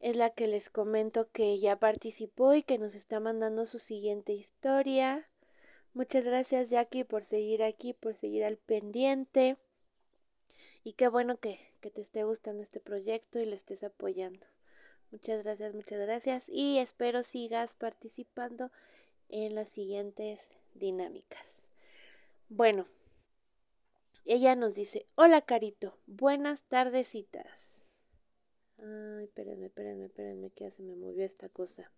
[0.00, 4.32] es la que les comento que ya participó y que nos está mandando su siguiente
[4.34, 5.26] historia.
[5.94, 9.56] Muchas gracias Jackie por seguir aquí, por seguir al pendiente.
[10.84, 14.44] Y qué bueno que, te esté gustando este proyecto y le estés apoyando.
[15.10, 16.48] Muchas gracias, muchas gracias.
[16.48, 18.70] Y espero sigas participando
[19.28, 21.68] en las siguientes dinámicas.
[22.48, 22.86] Bueno,
[24.26, 27.88] ella nos dice, hola Carito, buenas tardecitas.
[28.78, 31.90] Ay, espérenme, espérenme, espérenme, que ya se me movió esta cosa.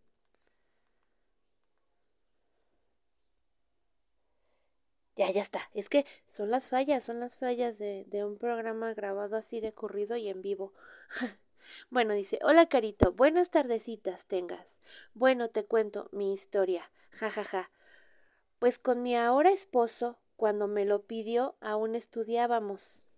[5.17, 5.69] Ya, ya está.
[5.75, 9.73] Es que son las fallas, son las fallas de, de un programa grabado así de
[9.75, 10.73] corrido y en vivo.
[11.91, 14.78] bueno, dice, hola Carito, buenas tardecitas tengas.
[15.15, 16.91] Bueno, te cuento mi historia.
[17.11, 17.71] Ja, ja, ja.
[18.59, 23.09] Pues con mi ahora esposo, cuando me lo pidió, aún estudiábamos.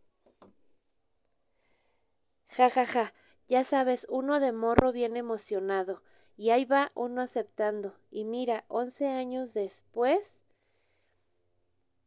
[2.49, 3.15] Ja, ja, ja.
[3.49, 6.03] Ya sabes, uno de morro bien emocionado.
[6.37, 7.95] Y ahí va uno aceptando.
[8.11, 10.45] Y mira, once años después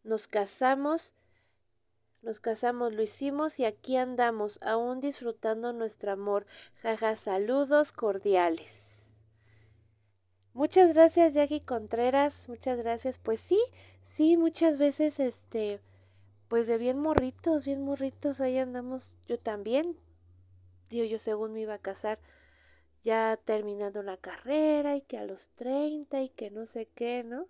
[0.04, 1.14] nos casamos,
[2.22, 6.46] nos casamos, lo hicimos y aquí andamos, aún disfrutando nuestro amor.
[6.82, 8.83] Jaja, saludos cordiales.
[10.54, 12.48] Muchas gracias, Jackie Contreras.
[12.50, 13.18] Muchas gracias.
[13.20, 13.60] Pues sí,
[14.16, 15.80] sí, muchas veces, este,
[16.48, 19.16] pues de bien morritos, bien morritos, ahí andamos.
[19.28, 19.98] Yo también,
[20.90, 22.20] digo, yo según me iba a casar,
[23.04, 27.48] ya terminando la carrera y que a los 30 y que no sé qué, ¿no?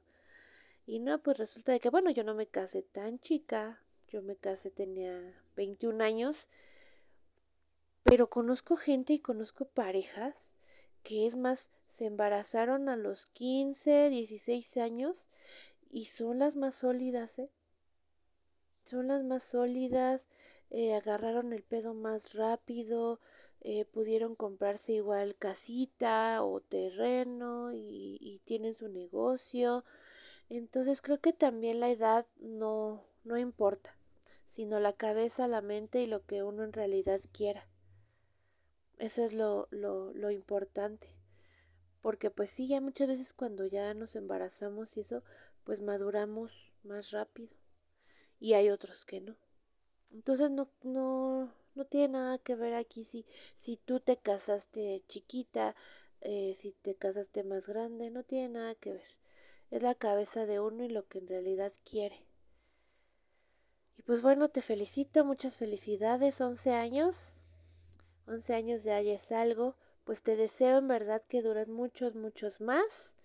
[0.86, 3.80] Y no, pues resulta de que, bueno, yo no me casé tan chica,
[4.10, 5.20] yo me casé tenía
[5.56, 6.50] 21 años,
[8.04, 10.56] pero conozco gente y conozco parejas
[11.04, 15.30] que es más, se embarazaron a los 15, 16 años
[15.92, 17.50] y son las más sólidas, ¿eh?
[18.84, 20.22] Son las más sólidas,
[20.70, 23.20] eh, agarraron el pedo más rápido,
[23.62, 29.84] eh, pudieron comprarse igual casita o terreno y, y tienen su negocio
[30.50, 33.96] entonces creo que también la edad no, no importa,
[34.48, 37.68] sino la cabeza, la mente y lo que uno en realidad quiera.
[38.98, 41.08] Eso es lo, lo, lo importante.
[42.04, 45.24] Porque pues sí, ya muchas veces cuando ya nos embarazamos y eso,
[45.64, 46.52] pues maduramos
[46.84, 47.50] más rápido.
[48.40, 49.36] Y hay otros que no.
[50.12, 53.26] Entonces no, no, no tiene nada que ver aquí si,
[53.60, 55.76] si tú te casaste chiquita,
[56.22, 59.24] eh, si te casaste más grande, no tiene nada que ver
[59.74, 62.20] es la cabeza de uno y lo que en realidad quiere.
[63.98, 67.36] Y pues bueno, te felicito, muchas felicidades, 11 años,
[68.28, 73.18] 11 años ya es algo, pues te deseo en verdad que duren muchos, muchos más.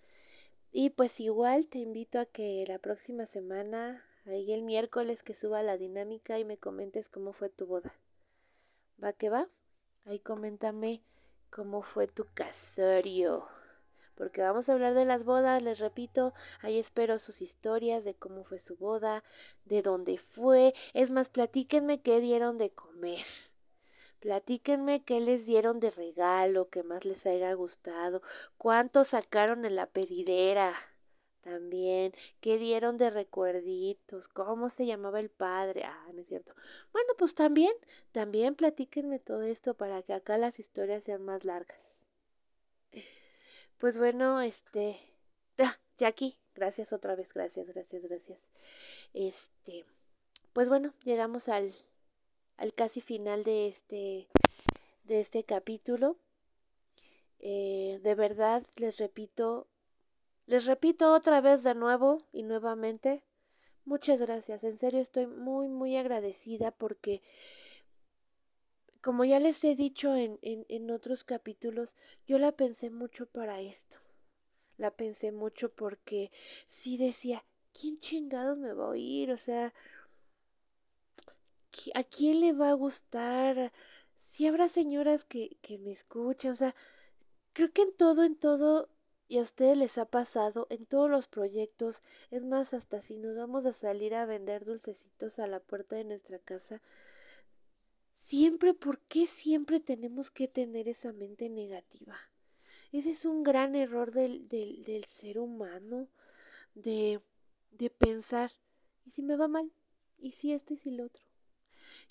[0.71, 5.63] Y pues igual te invito a que la próxima semana, ahí el miércoles que suba
[5.63, 7.93] la dinámica y me comentes cómo fue tu boda.
[9.03, 9.47] ¿Va que va?
[10.05, 11.01] Ahí coméntame
[11.49, 13.47] cómo fue tu casorio
[14.19, 18.43] porque vamos a hablar de las bodas, les repito, ahí espero sus historias de cómo
[18.43, 19.23] fue su boda,
[19.63, 23.25] de dónde fue, es más, platíquenme qué dieron de comer.
[24.19, 28.21] Platíquenme qué les dieron de regalo, qué más les haya gustado,
[28.57, 30.75] cuánto sacaron en la pedidera
[31.41, 36.53] también, qué dieron de recuerditos, cómo se llamaba el padre, ah, no es cierto.
[36.91, 37.73] Bueno, pues también,
[38.11, 42.07] también platíquenme todo esto para que acá las historias sean más largas.
[43.77, 44.99] Pues bueno, este,
[45.59, 48.51] ah, Jackie, gracias otra vez, gracias, gracias, gracias.
[49.13, 49.85] Este,
[50.53, 51.73] pues bueno, llegamos al,
[52.59, 54.27] al casi final de este,
[55.05, 56.17] de este capítulo.
[57.39, 59.67] Eh, de verdad, les repito,
[60.45, 63.23] les repito otra vez de nuevo y nuevamente,
[63.85, 64.63] muchas gracias.
[64.63, 67.21] En serio, estoy muy, muy agradecida porque
[69.01, 71.95] como ya les he dicho en, en, otros capítulos,
[72.27, 73.97] yo la pensé mucho para esto.
[74.77, 76.31] La pensé mucho porque
[76.69, 79.31] sí decía, ¿quién chingado me va a oír?
[79.31, 79.73] O sea,
[81.95, 83.71] ¿a quién le va a gustar?
[84.23, 86.75] Si habrá señoras que, que me escuchan, o sea,
[87.53, 88.89] creo que en todo, en todo,
[89.27, 92.01] y a ustedes les ha pasado, en todos los proyectos,
[92.31, 96.05] es más, hasta si nos vamos a salir a vender dulcecitos a la puerta de
[96.05, 96.81] nuestra casa,
[98.21, 102.15] Siempre, ¿por qué siempre tenemos que tener esa mente negativa?
[102.91, 106.07] Ese es un gran error del, del, del ser humano,
[106.75, 107.21] de,
[107.71, 108.51] de pensar,
[109.05, 109.71] ¿y si me va mal?
[110.19, 111.23] ¿Y si esto y si lo otro?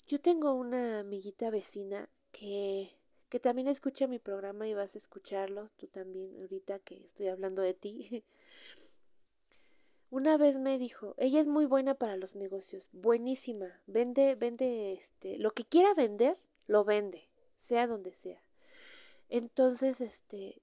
[0.09, 2.89] Yo tengo una amiguita vecina que,
[3.29, 7.61] que también escucha mi programa y vas a escucharlo, tú también, ahorita que estoy hablando
[7.61, 8.23] de ti.
[10.09, 15.37] Una vez me dijo, ella es muy buena para los negocios, buenísima, vende, vende este,
[15.37, 17.29] lo que quiera vender, lo vende,
[17.59, 18.41] sea donde sea.
[19.29, 20.59] Entonces, este,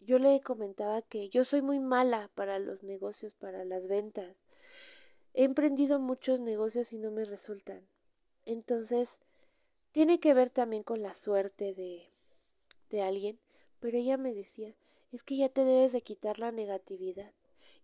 [0.00, 4.36] yo le comentaba que yo soy muy mala para los negocios, para las ventas.
[5.32, 7.80] He emprendido muchos negocios y no me resultan.
[8.50, 9.20] Entonces,
[9.92, 12.10] tiene que ver también con la suerte de,
[12.90, 13.38] de alguien.
[13.78, 14.74] Pero ella me decía,
[15.12, 17.32] es que ya te debes de quitar la negatividad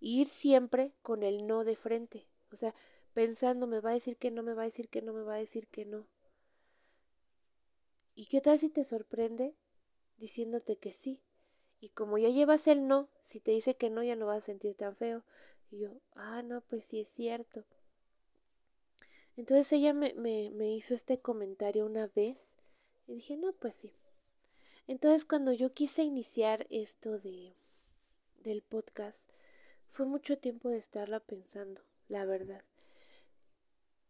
[0.00, 2.26] y ir siempre con el no de frente.
[2.50, 2.74] O sea,
[3.14, 5.34] pensando, me va a decir que no, me va a decir que no, me va
[5.34, 6.04] a decir que no.
[8.16, 9.54] ¿Y qué tal si te sorprende
[10.18, 11.20] diciéndote que sí?
[11.80, 14.46] Y como ya llevas el no, si te dice que no, ya no vas a
[14.46, 15.22] sentir tan feo.
[15.70, 17.64] Y yo, ah, no, pues sí es cierto.
[19.37, 22.39] Entonces ella me, me, me hizo este comentario una vez
[23.07, 23.93] y dije, no, pues sí.
[24.87, 27.53] Entonces cuando yo quise iniciar esto de
[28.45, 29.28] del podcast,
[29.93, 32.62] fue mucho tiempo de estarla pensando, la verdad.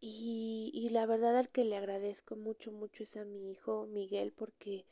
[0.01, 4.33] Y, y la verdad al que le agradezco mucho, mucho es a mi hijo Miguel
[4.33, 4.85] porque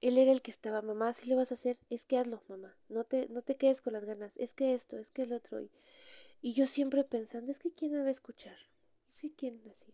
[0.00, 2.76] él era el que estaba, mamá, si lo vas a hacer, es que hazlo, mamá,
[2.88, 5.60] no te, no te quedes con las ganas, es que esto, es que el otro.
[5.60, 5.70] Y,
[6.40, 8.56] y yo siempre pensando, es que quién me va a escuchar,
[9.10, 9.92] sí, quién así.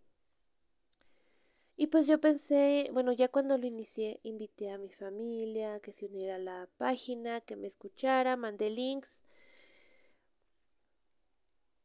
[1.76, 6.06] Y pues yo pensé, bueno, ya cuando lo inicié, invité a mi familia, que se
[6.06, 9.24] uniera a la página, que me escuchara, mandé links.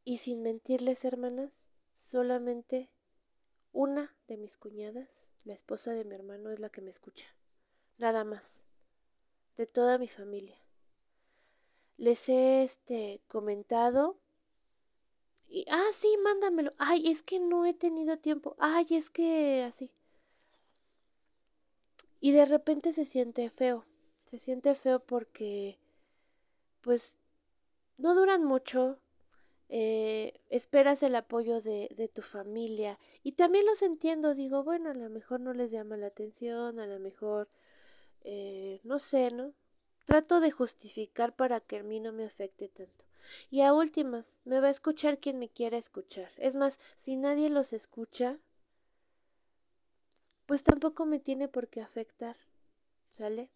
[0.04, 2.88] Y sin mentirles, hermanas, solamente
[3.72, 7.26] una de mis cuñadas, la esposa de mi hermano, es la que me escucha.
[7.98, 8.64] Nada más.
[9.56, 10.56] De toda mi familia.
[11.96, 14.16] Les he este comentado
[15.50, 16.72] y ah, sí, mándamelo.
[16.78, 18.54] Ay, es que no he tenido tiempo.
[18.58, 19.90] Ay, es que así.
[22.20, 23.84] Y de repente se siente feo.
[24.26, 25.78] Se siente feo porque
[26.82, 27.18] pues
[27.98, 28.98] no duran mucho.
[29.68, 34.94] Eh, esperas el apoyo de, de, tu familia y también los entiendo, digo, bueno, a
[34.94, 37.48] lo mejor no les llama la atención, a lo mejor,
[38.24, 39.54] eh, no sé, ¿no?
[40.06, 43.04] Trato de justificar para que a mí no me afecte tanto.
[43.50, 46.30] Y a últimas, me va a escuchar quien me quiera escuchar.
[46.36, 48.38] Es más, si nadie los escucha,
[50.46, 52.36] pues tampoco me tiene por qué afectar.
[53.10, 53.50] ¿Sale?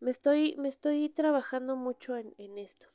[0.00, 2.86] Me estoy, me estoy trabajando mucho en, en esto.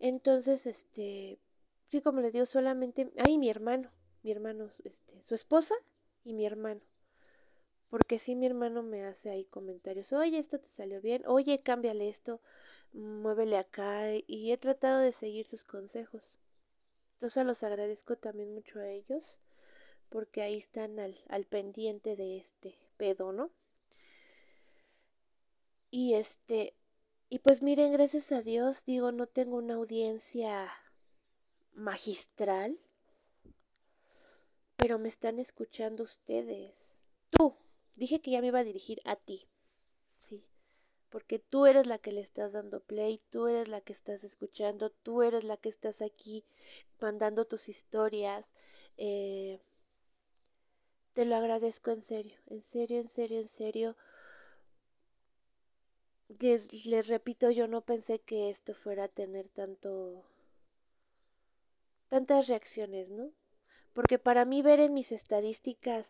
[0.00, 1.38] Entonces, este,
[1.90, 3.90] sí, como le digo, solamente, ay, mi hermano,
[4.22, 5.74] mi hermano, este, su esposa
[6.24, 6.80] y mi hermano.
[7.90, 12.08] Porque sí, mi hermano me hace ahí comentarios, oye, esto te salió bien, oye, cámbiale
[12.08, 12.40] esto,
[12.94, 16.38] muévele acá, y he tratado de seguir sus consejos.
[17.14, 19.40] Entonces los agradezco también mucho a ellos,
[20.10, 23.50] porque ahí están al, al pendiente de este pedo, ¿no?
[25.92, 26.74] Y este,
[27.28, 30.70] y pues miren, gracias a Dios, digo, no tengo una audiencia
[31.74, 32.78] magistral,
[34.76, 37.04] pero me están escuchando ustedes.
[37.30, 37.54] Tú,
[38.00, 39.46] dije que ya me iba a dirigir a ti,
[40.18, 40.42] sí,
[41.10, 44.90] porque tú eres la que le estás dando play, tú eres la que estás escuchando,
[44.90, 46.44] tú eres la que estás aquí
[47.00, 48.46] mandando tus historias.
[48.96, 49.60] Eh,
[51.12, 53.96] te lo agradezco en serio, en serio, en serio, en serio.
[56.38, 60.24] Les, repito, yo no pensé que esto fuera a tener tanto
[62.08, 63.30] tantas reacciones, ¿no?
[63.92, 66.06] Porque para mí ver en mis estadísticas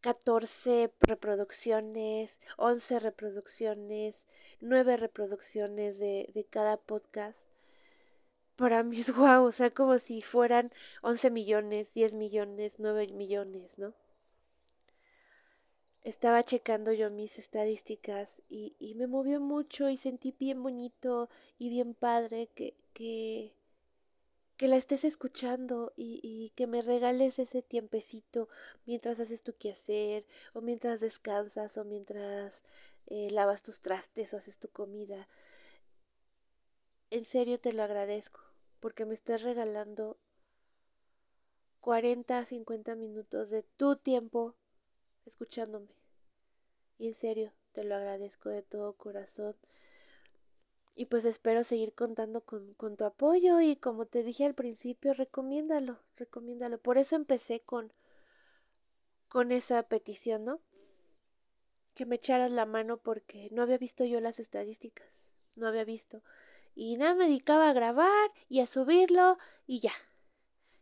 [0.00, 4.26] 14 reproducciones, 11 reproducciones,
[4.60, 7.38] 9 reproducciones de, de cada podcast,
[8.58, 10.72] para mí es guau, o sea, como si fueran
[11.02, 13.94] 11 millones, 10 millones, 9 millones, ¿no?
[16.02, 21.28] Estaba checando yo mis estadísticas y, y me movió mucho y sentí bien bonito
[21.58, 23.52] y bien padre que, que,
[24.58, 28.48] que la estés escuchando y, y, que me regales ese tiempecito
[28.84, 32.62] mientras haces tu quehacer o mientras descansas o mientras
[33.06, 35.28] eh, lavas tus trastes o haces tu comida.
[37.10, 38.40] En serio te lo agradezco
[38.80, 40.18] porque me estás regalando
[41.80, 44.54] 40 a 50 minutos de tu tiempo
[45.24, 45.88] escuchándome.
[46.98, 49.54] Y en serio, te lo agradezco de todo corazón.
[50.98, 55.14] Y pues espero seguir contando con, con, tu apoyo y como te dije al principio,
[55.14, 56.78] recomiéndalo, recomiéndalo.
[56.78, 57.92] Por eso empecé con,
[59.28, 60.60] con esa petición, ¿no?
[61.94, 66.20] Que me echaras la mano porque no había visto yo las estadísticas, no había visto.
[66.74, 69.38] Y nada, me dedicaba a grabar y a subirlo
[69.68, 69.92] y ya.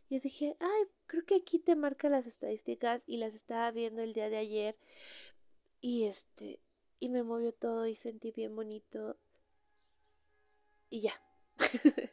[0.09, 4.13] Y dije, ay, creo que aquí te marca las estadísticas y las estaba viendo el
[4.13, 4.75] día de ayer.
[5.79, 6.59] Y este,
[6.99, 9.15] y me movió todo y sentí bien bonito
[10.89, 11.21] y ya.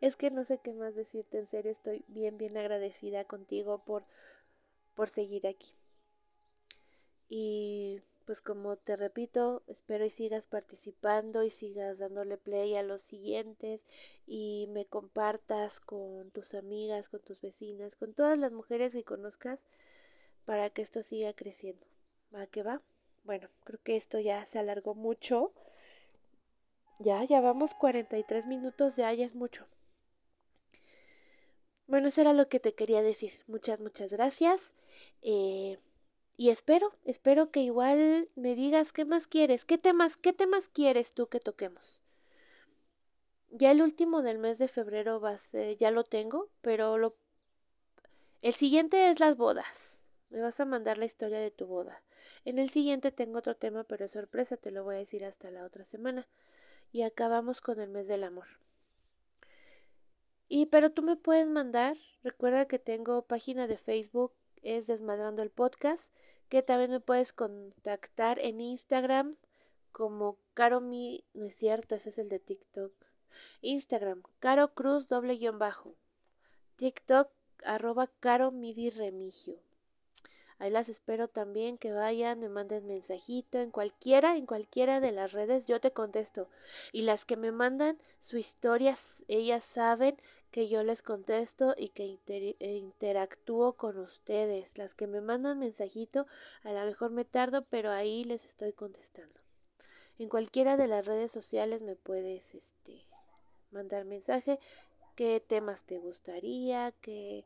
[0.00, 4.04] es que no sé qué más decirte, en serio, estoy bien, bien agradecida contigo por,
[4.94, 5.74] por seguir aquí.
[7.28, 13.00] Y pues como te repito, espero y sigas participando y sigas dándole play a los
[13.02, 13.80] siguientes
[14.26, 19.58] y me compartas con tus amigas, con tus vecinas, con todas las mujeres que conozcas
[20.44, 21.86] para que esto siga creciendo.
[22.34, 22.82] ¿Va que va?
[23.24, 25.52] Bueno, creo que esto ya se alargó mucho.
[27.00, 29.66] Ya, ya vamos 43 minutos, ya, ya es mucho.
[31.88, 33.32] Bueno, eso era lo que te quería decir.
[33.48, 34.60] Muchas, muchas gracias.
[35.22, 35.76] Eh,
[36.36, 41.14] y espero, espero que igual me digas qué más quieres, qué temas, qué temas quieres
[41.14, 42.02] tú que toquemos.
[43.50, 45.38] Ya el último del mes de febrero va
[45.78, 47.14] ya lo tengo, pero lo
[48.42, 50.04] el siguiente es las bodas.
[50.30, 52.02] Me vas a mandar la historia de tu boda.
[52.44, 55.52] En el siguiente tengo otro tema, pero es sorpresa, te lo voy a decir hasta
[55.52, 56.26] la otra semana.
[56.92, 58.46] Y acabamos con el mes del amor.
[60.48, 64.32] Y pero tú me puedes mandar, recuerda que tengo página de Facebook
[64.62, 66.12] es Desmadrando el Podcast,
[66.48, 69.36] que también me puedes contactar en Instagram
[69.92, 72.92] como Caro Mi, no es cierto, ese es el de TikTok.
[73.60, 75.94] Instagram, Caro Cruz doble guion bajo.
[76.76, 77.30] TikTok,
[77.64, 79.58] arroba Caro Midi Remigio.
[80.58, 85.32] Ahí las espero también que vayan, me manden mensajito en cualquiera, en cualquiera de las
[85.32, 86.48] redes, yo te contesto.
[86.92, 88.96] Y las que me mandan su historia,
[89.28, 90.16] ellas saben
[90.50, 94.76] que yo les contesto y que e interactúo con ustedes.
[94.76, 96.26] Las que me mandan mensajito,
[96.62, 99.40] a lo mejor me tardo, pero ahí les estoy contestando.
[100.18, 103.04] En cualquiera de las redes sociales me puedes este
[103.70, 104.58] mandar mensaje,
[105.14, 107.44] qué temas te gustaría, qué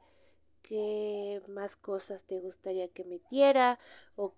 [0.63, 3.79] qué más cosas te gustaría que metiera
[4.17, 4.35] o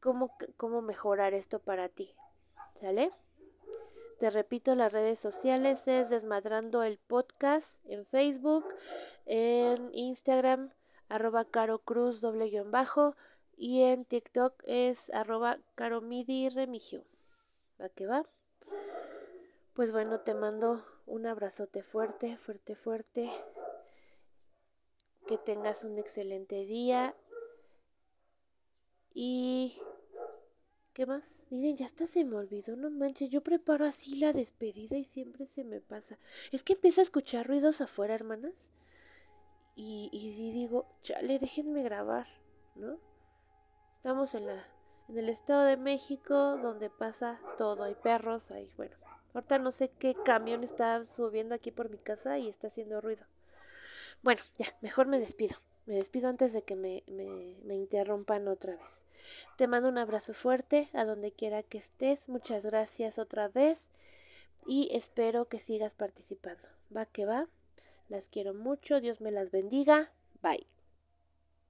[0.00, 2.14] cómo, cómo mejorar esto para ti.
[2.80, 3.12] ¿Sale?
[4.18, 8.64] Te repito, las redes sociales es Desmadrando el Podcast en Facebook,
[9.26, 10.70] en Instagram,
[11.08, 13.14] arroba Caro Cruz doble guion bajo
[13.56, 17.04] y en TikTok es arroba Caromidi Remigio.
[17.80, 18.24] ¿Va que va?
[19.74, 23.30] Pues bueno, te mando un abrazote fuerte, fuerte, fuerte.
[25.28, 27.14] Que tengas un excelente día.
[29.14, 29.80] Y
[30.98, 31.44] ¿Qué más?
[31.50, 35.46] Miren, ya hasta se me olvidó, no manches, yo preparo así la despedida y siempre
[35.46, 36.18] se me pasa.
[36.50, 38.72] Es que empiezo a escuchar ruidos afuera, hermanas.
[39.76, 42.26] Y, y, digo, chale, déjenme grabar,
[42.74, 42.98] ¿no?
[43.94, 44.66] Estamos en la,
[45.08, 48.96] en el Estado de México, donde pasa todo, hay perros, hay, bueno,
[49.34, 53.24] ahorita no sé qué camión está subiendo aquí por mi casa y está haciendo ruido.
[54.22, 55.56] Bueno, ya, mejor me despido.
[55.86, 59.02] Me despido antes de que me, me, interrumpan otra vez.
[59.56, 62.28] Te mando un abrazo fuerte a donde quiera que estés.
[62.28, 63.88] Muchas gracias otra vez
[64.66, 66.68] y espero que sigas participando.
[66.94, 67.46] Va que va.
[68.10, 69.00] Las quiero mucho.
[69.00, 70.10] Dios me las bendiga.
[70.42, 70.66] Bye.